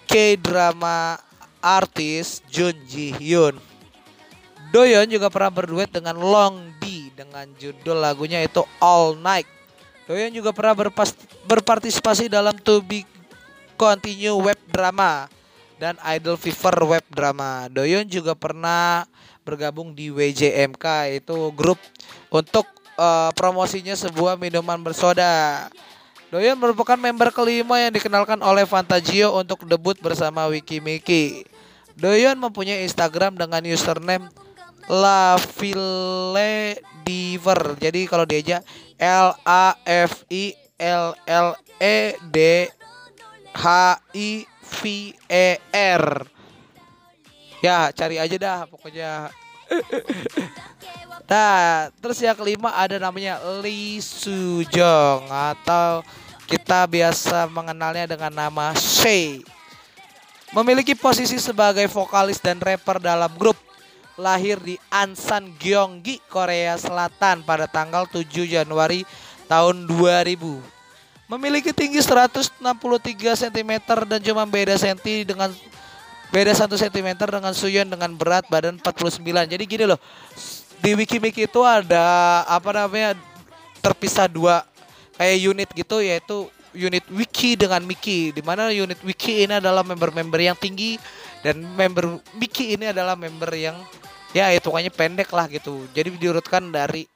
[0.05, 1.17] K-drama
[1.65, 3.57] artis Jun Ji Hyun.
[4.69, 9.49] Doyon juga pernah berduet dengan Long D dengan judul lagunya itu All Night.
[10.05, 10.77] Doyon juga pernah
[11.49, 13.09] berpartisipasi dalam To Be
[13.81, 15.33] Continue web drama
[15.81, 17.73] dan Idol Fever web drama.
[17.73, 19.09] Doyon juga pernah
[19.49, 21.81] bergabung di WJMK itu grup
[22.29, 22.69] untuk
[23.01, 25.69] uh, promosinya sebuah minuman bersoda.
[26.29, 31.49] Doyon merupakan member kelima yang dikenalkan oleh Fantagio untuk debut bersama Wikimiki.
[31.97, 34.29] Doyon mempunyai Instagram dengan username
[34.91, 36.77] La Ville
[37.07, 37.79] Diver.
[37.81, 38.67] Jadi kalau diajak
[38.99, 41.49] L A F I L L
[41.81, 41.99] E
[42.31, 42.39] D
[43.55, 43.67] H
[44.15, 44.31] I
[44.63, 44.81] V
[45.31, 46.05] E R.
[47.65, 49.33] Ya, cari aja dah pokoknya.
[51.31, 56.05] nah, terus yang kelima ada namanya Lee Sujong atau
[56.45, 59.41] kita biasa mengenalnya dengan nama Shay.
[60.53, 63.57] Memiliki posisi sebagai vokalis dan rapper dalam grup.
[64.15, 69.03] Lahir di Ansan Gyeonggi, Korea Selatan pada tanggal 7 Januari
[69.51, 70.75] tahun 2000
[71.25, 72.61] memiliki tinggi 163
[73.17, 73.73] cm
[74.05, 75.49] dan cuma beda senti dengan
[76.29, 79.23] beda 1 cm dengan Suyon dengan berat badan 49.
[79.25, 79.99] Jadi gini loh.
[80.85, 83.17] Di Wikimiki itu ada apa namanya
[83.81, 84.69] terpisah dua
[85.17, 86.45] kayak unit gitu yaitu
[86.77, 91.01] unit Wiki dengan Miki di mana unit Wiki ini adalah member-member yang tinggi
[91.41, 93.79] dan member Miki ini adalah member yang
[94.35, 95.87] ya hitungannya pendek lah gitu.
[95.95, 97.07] Jadi diurutkan dari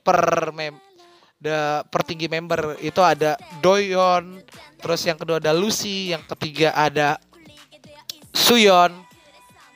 [0.00, 0.78] per mem
[1.40, 4.44] the pertinggi member itu ada Doyon,
[4.78, 7.16] terus yang kedua ada Lucy, yang ketiga ada
[8.30, 8.92] Suyon,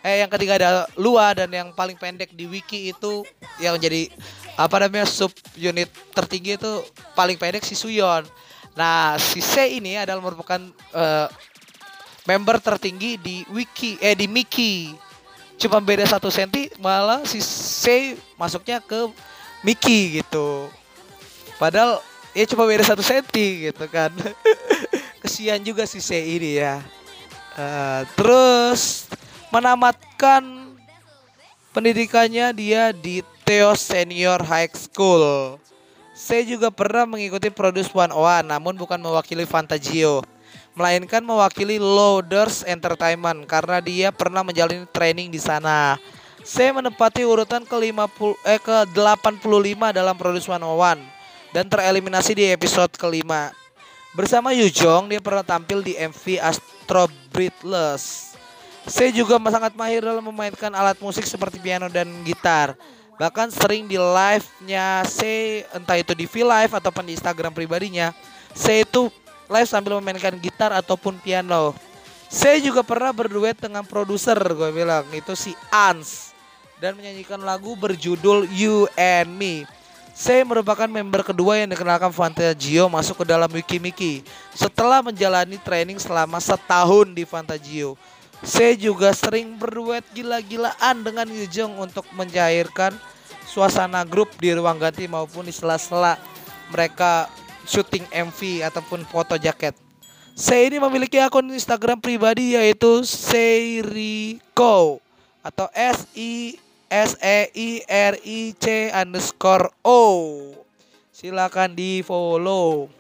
[0.05, 3.25] eh yang ketiga ada Lua dan yang paling pendek di wiki itu
[3.59, 4.13] yang jadi
[4.55, 6.85] apa namanya sub unit tertinggi itu
[7.19, 8.23] paling pendek si Suyon.
[8.79, 10.61] Nah, si C ini adalah merupakan
[10.95, 11.27] uh,
[12.29, 14.93] member tertinggi di wiki eh di Mickey.
[15.61, 19.11] Cuma beda satu senti malah si C masuknya ke
[19.63, 20.69] Mickey gitu.
[21.57, 22.03] Padahal
[22.35, 24.11] ya cuma beda satu senti gitu kan.
[25.23, 26.83] Kesian juga si C ini ya.
[27.55, 29.07] Uh, terus
[29.55, 30.65] menamatkan
[31.75, 35.59] Pendidikannya dia di Theo Senior High School.
[36.15, 40.23] Saya juga pernah mengikuti Produce One One, namun bukan mewakili Fantagio,
[40.75, 45.99] melainkan mewakili Loaders Entertainment karena dia pernah menjalani training di sana.
[46.45, 51.03] Saya menempati urutan ke-50 eh ke-85 dalam Produce One One
[51.57, 53.55] dan tereliminasi di episode kelima.
[54.13, 58.37] Bersama Yu Jong, dia pernah tampil di MV Astro Breathless.
[58.85, 62.77] Saya juga sangat mahir dalam memainkan alat musik seperti piano dan gitar
[63.15, 68.11] bahkan sering di live-nya saya entah itu di V Live ataupun di Instagram pribadinya
[68.55, 69.11] saya itu
[69.51, 71.77] live sambil memainkan gitar ataupun piano.
[72.29, 75.07] Saya juga pernah berduet dengan produser gue bilang.
[75.15, 76.35] Itu si Ans.
[76.83, 79.65] Dan menyanyikan lagu berjudul You and Me.
[80.15, 84.23] Saya merupakan member kedua yang dikenalkan Fantagio masuk ke dalam Wikimiki
[84.55, 87.99] setelah menjalani training selama setahun di Fantagio
[88.45, 92.93] saya juga sering berduet gila-gilaan dengan Yujong untuk mencairkan
[93.49, 96.21] suasana grup di ruang ganti maupun di sela-sela
[96.69, 97.33] mereka
[97.67, 99.77] syuting MV ataupun foto jaket.
[100.35, 104.99] Saya ini memiliki akun Instagram pribadi yaitu Seiriko
[105.47, 106.59] atau S I
[106.91, 110.03] S E I R I C underscore O.
[111.15, 112.91] Silakan di follow.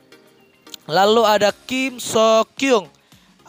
[0.86, 2.86] Lalu ada Kim So Kyung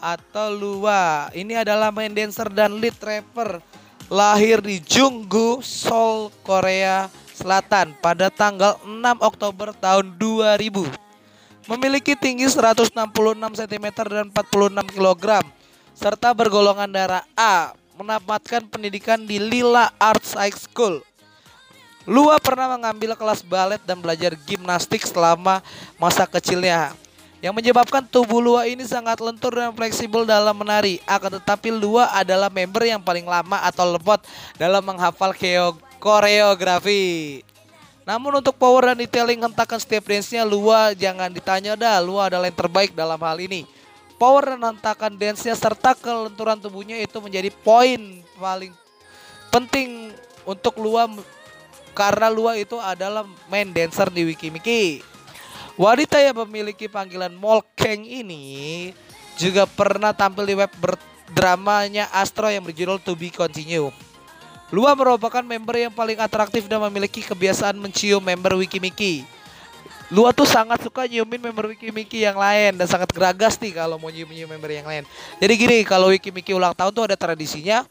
[0.02, 1.30] atau Lua.
[1.30, 3.62] Ini adalah main dancer dan lead rapper.
[4.06, 11.05] Lahir di Junggu, Seoul, Korea Selatan pada tanggal 6 Oktober tahun 2000.
[11.66, 12.94] Memiliki tinggi 166
[13.58, 15.42] cm dan 46 kg
[15.98, 17.74] serta bergolongan darah A.
[17.98, 21.02] Mendapatkan pendidikan di Lila Arts High School.
[22.06, 25.58] Lua pernah mengambil kelas balet dan belajar gimnastik selama
[25.98, 26.94] masa kecilnya
[27.46, 30.98] yang menyebabkan tubuh Lua ini sangat lentur dan fleksibel dalam menari.
[31.06, 34.18] Akan tetapi Lua adalah member yang paling lama atau lemot
[34.58, 35.30] dalam menghafal
[36.02, 37.45] koreografi.
[38.06, 42.54] Namun untuk power dan detailing hentakan setiap dance-nya Lua jangan ditanya dah, Lua adalah yang
[42.54, 43.66] terbaik dalam hal ini.
[44.14, 48.70] Power dan hentakan dance-nya serta kelenturan tubuhnya itu menjadi poin paling
[49.50, 50.14] penting
[50.46, 51.10] untuk Lua
[51.98, 55.02] karena Lua itu adalah main dancer di Wikimiki.
[55.74, 58.94] Wanita yang memiliki panggilan Molkeng ini
[59.36, 60.72] juga pernah tampil di web
[61.34, 63.90] dramanya Astro yang berjudul To Be Continue.
[64.74, 69.22] Lua merupakan member yang paling atraktif dan memiliki kebiasaan mencium member Wikimiki.
[70.10, 74.10] Lua tuh sangat suka nyiumin member Wikimiki yang lain dan sangat geragas nih kalau mau
[74.10, 75.02] nyium-nyium member yang lain.
[75.38, 77.86] Jadi gini, kalau Wikimiki ulang tahun tuh ada tradisinya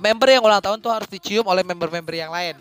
[0.00, 2.56] member yang ulang tahun tuh harus dicium oleh member-member yang lain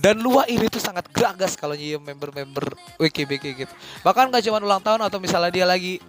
[0.00, 4.62] dan Lua ini tuh sangat geragas kalau nyium member-member Wiki Wiki gitu bahkan gak cuma
[4.62, 6.00] ulang tahun atau misalnya dia lagi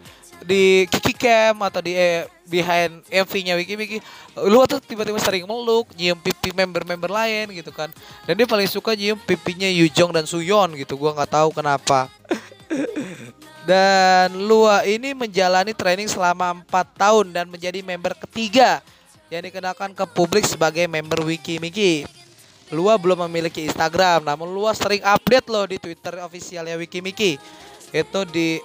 [0.41, 3.97] di Kiki Cam atau di eh, behind MV-nya Wiki Wiki
[4.47, 7.91] Lua tuh tiba-tiba sering meluk nyium pipi member-member lain gitu kan.
[8.23, 12.07] Dan dia paling suka nyium pipinya Yujong dan Suyon gitu gua nggak tahu kenapa.
[13.69, 18.81] Dan Lua ini menjalani training selama 4 tahun dan menjadi member ketiga
[19.29, 22.09] yang dikenalkan ke publik sebagai member Wiki Wiki.
[22.71, 27.35] Lua belum memiliki Instagram, namun Lua sering update loh di Twitter ofisialnya Wikimiki.
[27.91, 28.63] Itu di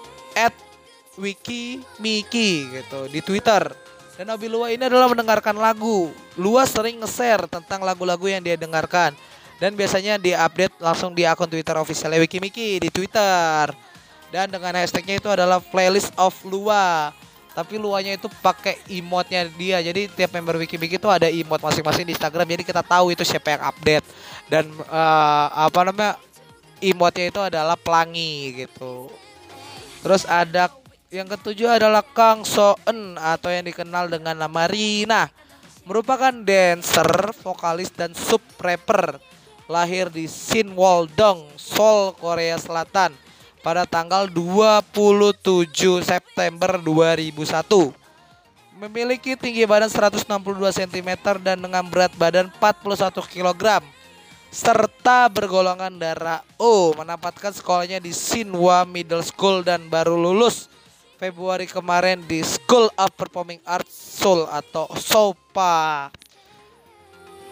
[1.17, 3.73] @wikimiki gitu di Twitter.
[4.17, 6.09] Dan hobi Lua ini adalah mendengarkan lagu.
[6.41, 9.13] Lua sering nge-share tentang lagu-lagu yang dia dengarkan.
[9.61, 13.73] Dan biasanya di update langsung di akun Twitter ofisialnya Wikimiki di Twitter.
[14.33, 17.13] Dan dengan hashtagnya itu adalah playlist of Lua
[17.57, 22.13] tapi luanya itu pakai emotnya dia jadi tiap member wiki-wiki itu ada emot masing-masing di
[22.13, 24.05] Instagram jadi kita tahu itu siapa yang update
[24.53, 26.21] dan uh, apa namanya
[26.85, 29.09] emotnya itu adalah pelangi gitu
[30.05, 30.69] terus ada
[31.11, 35.31] yang ketujuh adalah Kang Soen atau yang dikenal dengan nama Rina.
[35.87, 39.23] Merupakan dancer, vokalis dan sub rapper.
[39.67, 43.15] Lahir di Sinwaldong, Seoul, Korea Selatan.
[43.63, 47.91] Pada tanggal 27 September 2001.
[48.79, 50.27] Memiliki tinggi badan 162
[50.71, 51.11] cm
[51.43, 53.83] dan dengan berat badan 41 kg
[54.55, 56.47] serta bergolongan darah.
[56.59, 60.71] O menempatkan sekolahnya di Sinwa Middle School dan baru lulus
[61.17, 66.13] Februari kemarin di School of Performing Arts Seoul atau SOPA.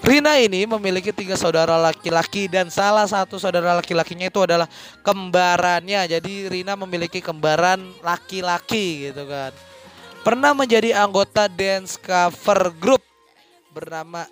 [0.05, 4.69] Rina ini memiliki tiga saudara laki-laki dan salah satu saudara laki-lakinya itu adalah
[5.01, 6.05] kembarannya.
[6.05, 9.57] Jadi Rina memiliki kembaran laki-laki gitu kan.
[10.21, 13.01] Pernah menjadi anggota dance cover group
[13.73, 14.29] bernama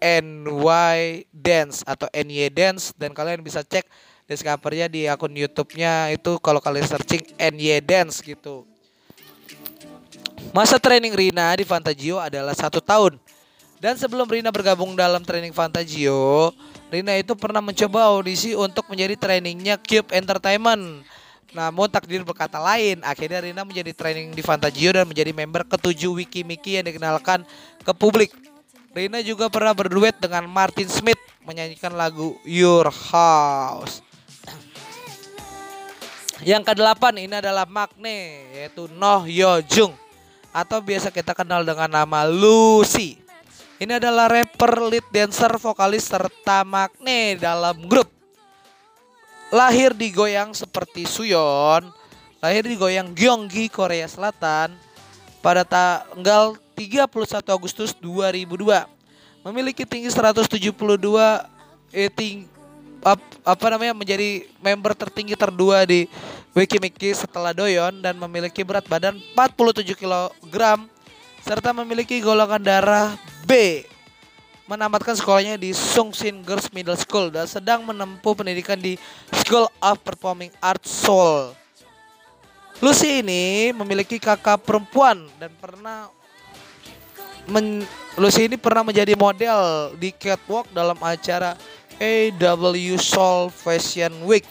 [0.00, 3.84] NY Dance atau NY Dance dan kalian bisa cek
[4.32, 8.64] dance covernya di akun YouTube-nya itu kalau kalian searching NY Dance gitu.
[10.56, 13.20] Masa training Rina di Fantagio adalah satu tahun
[13.82, 16.54] Dan sebelum Rina bergabung dalam training Fantagio,
[16.86, 21.02] Rina itu pernah mencoba audisi untuk menjadi trainingnya Cube Entertainment.
[21.50, 26.78] Namun takdir berkata lain, akhirnya Rina menjadi training di Fantagio dan menjadi member ketujuh Wikimiki
[26.78, 27.42] yang dikenalkan
[27.82, 28.30] ke publik.
[28.94, 34.11] Rina juga pernah berduet dengan Martin Smith menyanyikan lagu Your House.
[36.42, 39.94] Yang kedelapan ini adalah Magne yaitu Noh Yo Jung
[40.50, 43.14] atau biasa kita kenal dengan nama Lucy.
[43.78, 48.10] Ini adalah rapper, lead dancer, vokalis serta Magne dalam grup.
[49.54, 51.86] Lahir di Goyang seperti Suyon,
[52.42, 54.74] lahir di Goyang Gyeonggi, Korea Selatan
[55.44, 57.06] pada tanggal 31
[57.54, 59.46] Agustus 2002.
[59.46, 60.58] Memiliki tinggi 172
[61.94, 62.50] eh, ting,
[63.02, 66.06] ap, apa namanya menjadi member tertinggi terdua di
[66.52, 70.56] Wikimiki setelah Doyon dan memiliki berat badan 47 kg
[71.42, 73.16] serta memiliki golongan darah
[73.48, 73.82] B.
[74.70, 78.94] Menamatkan sekolahnya di Sungshin Girls Middle School dan sedang menempuh pendidikan di
[79.42, 81.52] School of Performing Arts Seoul.
[82.78, 86.08] Lucy ini memiliki kakak perempuan dan pernah
[88.16, 91.58] Lucy ini pernah menjadi model di catwalk dalam acara
[91.98, 94.46] AW Seoul Fashion Week.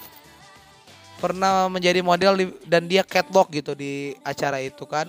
[1.21, 5.05] Pernah menjadi model di, dan dia catwalk gitu di acara itu kan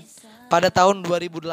[0.52, 1.48] pada tahun 2018.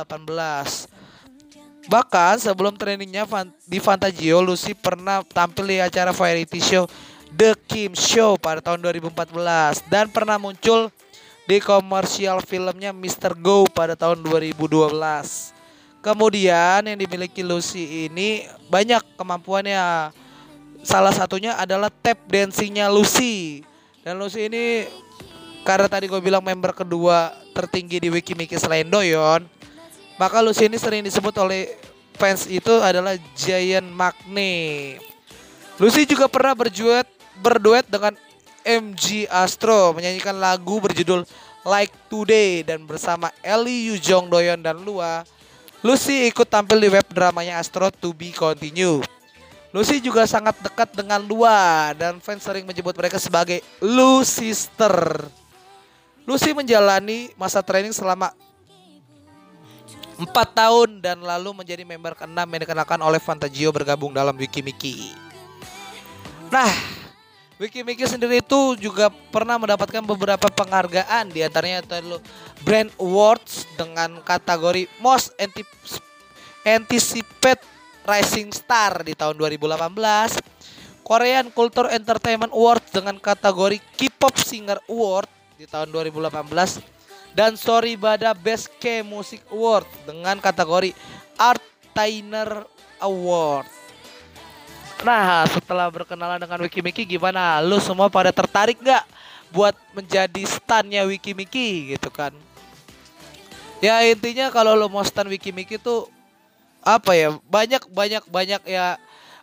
[1.89, 3.23] Bahkan sebelum trainingnya
[3.65, 6.85] di Fantagio, Lucy pernah tampil di acara variety show
[7.29, 10.89] The Kim Show pada tahun 2014 dan pernah muncul
[11.45, 13.37] di komersial filmnya Mr.
[13.37, 14.69] Go pada tahun 2012.
[16.01, 20.13] Kemudian yang dimiliki Lucy ini banyak kemampuannya.
[20.83, 23.61] Salah satunya adalah tap dancingnya Lucy.
[24.01, 24.87] Dan Lucy ini
[25.67, 29.43] karena tadi gue bilang member kedua tertinggi di Wikimiki selain Doyon,
[30.15, 31.75] maka Lucy ini sering disebut oleh
[32.15, 34.97] fans itu adalah Giant Magne.
[35.79, 37.07] Lucy juga pernah berduet
[37.39, 38.15] berduet dengan
[38.67, 41.23] MG Astro menyanyikan lagu berjudul
[41.63, 45.23] Like Today dan bersama Ellie Yujong Doyon dan Lua.
[45.79, 49.18] Lucy ikut tampil di web dramanya Astro To Be Continue.
[49.69, 55.29] Lucy juga sangat dekat dengan Lua dan fans sering menyebut mereka sebagai Lu Sister.
[56.25, 58.33] Lucy menjalani masa training selama
[60.17, 65.13] empat tahun dan lalu menjadi member keenam yang dikenalkan oleh Fantagio bergabung dalam Wikimiki.
[66.49, 66.73] Nah,
[67.61, 72.17] Wikimiki sendiri itu juga pernah mendapatkan beberapa penghargaan di antaranya itu
[72.65, 75.29] Brand Awards dengan kategori Most
[76.65, 79.89] Anticipated Rising Star di tahun 2018.
[81.01, 85.25] Korean Culture Entertainment Awards dengan kategori K-pop Singer Award
[85.57, 86.29] di tahun 2018
[87.33, 90.93] dan Sorry Bada Best K Music Award dengan kategori
[91.33, 91.65] Art
[91.97, 92.65] Tainer
[93.01, 93.65] Award.
[95.01, 97.63] Nah, setelah berkenalan dengan Wikimiki gimana?
[97.63, 99.05] Lu semua pada tertarik nggak
[99.49, 102.35] buat menjadi stannya Wikimiki gitu kan?
[103.79, 106.11] Ya intinya kalau lo mau stan Wikimiki tuh
[106.83, 107.35] apa ya?
[107.47, 108.99] Banyak banyak banyak ya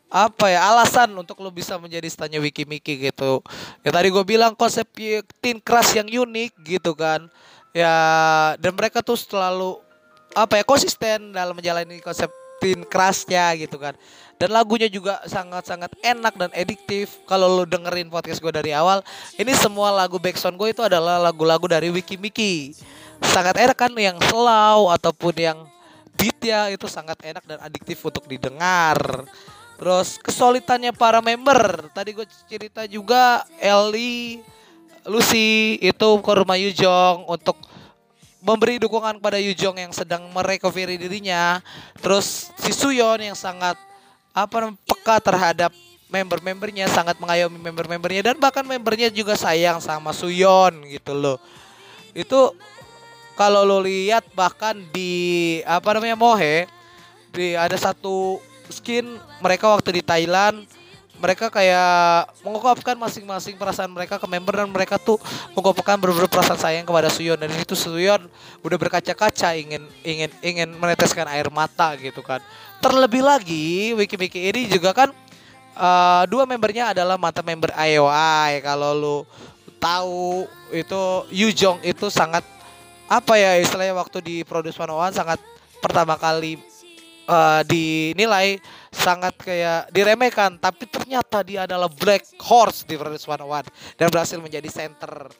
[0.07, 3.43] apa ya alasan untuk lo bisa menjadi stanya Wikimiki gitu.
[3.83, 4.87] Ya tadi gue bilang konsep
[5.43, 7.27] tin keras yang unik gitu kan.
[7.75, 7.93] Ya
[8.63, 9.83] dan mereka tuh selalu
[10.37, 12.31] apa ya konsisten dalam menjalani konsep
[12.63, 13.99] tin kerasnya gitu kan.
[14.37, 17.25] Dan lagunya juga sangat-sangat enak dan ediktif.
[17.25, 19.01] Kalau lo dengerin podcast gue dari awal,
[19.41, 22.77] ini semua lagu backsound gue itu adalah lagu-lagu dari Wikimiki.
[23.25, 25.59] Sangat enak kan yang slow ataupun yang
[26.17, 28.97] beatnya itu sangat enak dan adiktif untuk didengar.
[29.77, 31.93] Terus kesulitannya para member.
[31.93, 34.41] Tadi gue cerita juga Ellie,
[35.05, 37.61] Lucy itu ke rumah Yujong untuk
[38.41, 41.61] memberi dukungan kepada Yujong yang sedang merecovery dirinya.
[42.01, 43.77] Terus si Suyon yang sangat
[44.33, 45.73] apa peka terhadap
[46.07, 51.39] member-membernya, sangat mengayomi member-membernya dan bahkan membernya juga sayang sama Suyon gitu loh.
[52.17, 52.57] Itu
[53.37, 56.67] kalau lo lihat bahkan di apa namanya Mohe
[57.31, 58.41] di ada satu
[58.73, 59.05] skin
[59.45, 60.65] mereka waktu di Thailand
[61.17, 65.17] mereka kayak mengungkapkan masing-masing perasaan mereka ke member dan mereka tuh
[65.57, 67.41] mengungkapkan beberapa perasaan sayang kepada Suyon.
[67.41, 68.29] Dan itu Suyon
[68.61, 72.45] udah berkaca-kaca ingin ingin ingin meneteskan air mata gitu kan.
[72.85, 75.09] Terlebih lagi wiki-wiki ini juga kan
[75.77, 79.17] uh, dua membernya adalah mata member IOI kalau lu
[79.81, 81.03] tahu itu
[81.33, 82.45] Yujong itu sangat
[83.07, 85.39] apa ya istilahnya waktu di Produce 101 sangat
[85.79, 86.59] pertama kali
[87.31, 88.59] uh, dinilai
[88.91, 90.59] sangat kayak diremehkan.
[90.59, 93.67] Tapi ternyata dia adalah black horse di Versus One
[93.99, 95.31] dan berhasil menjadi center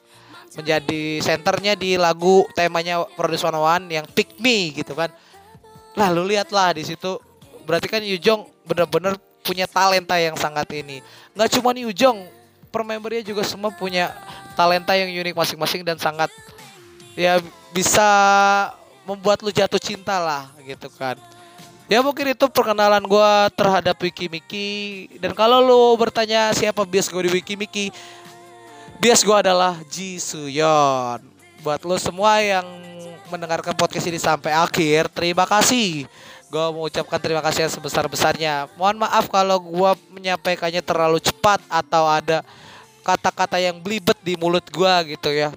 [0.55, 5.11] menjadi senternya di lagu temanya Produce One yang Pick Me gitu kan.
[5.97, 7.19] Lalu lihatlah di situ.
[7.67, 11.03] Berarti kan Yujong bener-bener punya talenta yang sangat ini.
[11.35, 12.31] Nggak cuma Yujong
[12.71, 14.11] per membernya juga semua punya
[14.55, 16.31] talenta yang unik masing-masing dan sangat
[17.17, 17.41] ya
[17.73, 18.07] bisa
[19.09, 21.17] membuat lu jatuh cinta lah gitu kan.
[21.87, 24.69] Ya mungkin itu perkenalan gue terhadap Wiki Miki.
[25.17, 27.89] Dan kalau lu bertanya siapa bias gue di Wiki Miki
[29.01, 31.21] bias gue adalah Ji Suyon
[31.61, 32.65] buat lu semua yang
[33.29, 36.05] mendengarkan podcast ini sampai akhir terima kasih.
[36.47, 41.59] Gue mau ucapkan terima kasih yang sebesar besarnya mohon maaf kalau gue menyampaikannya terlalu cepat
[41.67, 42.39] atau ada
[43.03, 45.51] kata-kata yang belibet di mulut gue gitu ya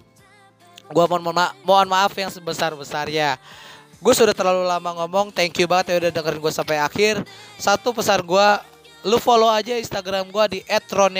[0.90, 3.38] gue mohon, mohon, ma mohon maaf yang sebesar besarnya
[4.00, 5.28] gue sudah terlalu lama ngomong.
[5.28, 7.20] Thank you banget ya udah dengerin gue sampai akhir.
[7.60, 8.48] Satu pesan gue
[9.04, 10.60] lu follow aja instagram gue di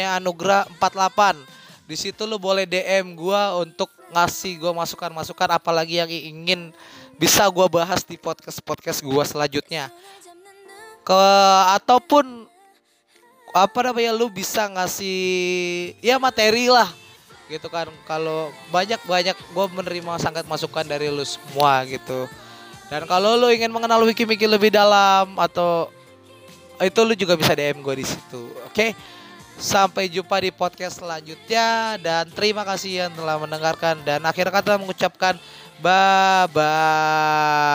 [0.04, 6.76] anugrah 48 di situ lu boleh dm gue untuk ngasih gue masukan-masukan apalagi yang ingin
[7.16, 9.88] bisa gue bahas di podcast podcast gue selanjutnya.
[11.04, 11.22] Ke
[11.76, 12.46] ataupun
[13.50, 15.18] apa namanya lu bisa ngasih
[15.98, 16.86] ya materi lah
[17.50, 22.30] gitu kan kalau banyak banyak gue menerima sangat masukan dari lu semua gitu
[22.90, 25.90] dan kalau lo ingin mengenal Wiki Miki lebih dalam atau
[26.82, 28.50] itu lo juga bisa DM gue di situ.
[28.66, 28.74] Oke.
[28.74, 28.90] Okay?
[29.60, 35.36] Sampai jumpa di podcast selanjutnya dan terima kasih yang telah mendengarkan dan akhir kata mengucapkan
[35.84, 37.70] bye bye.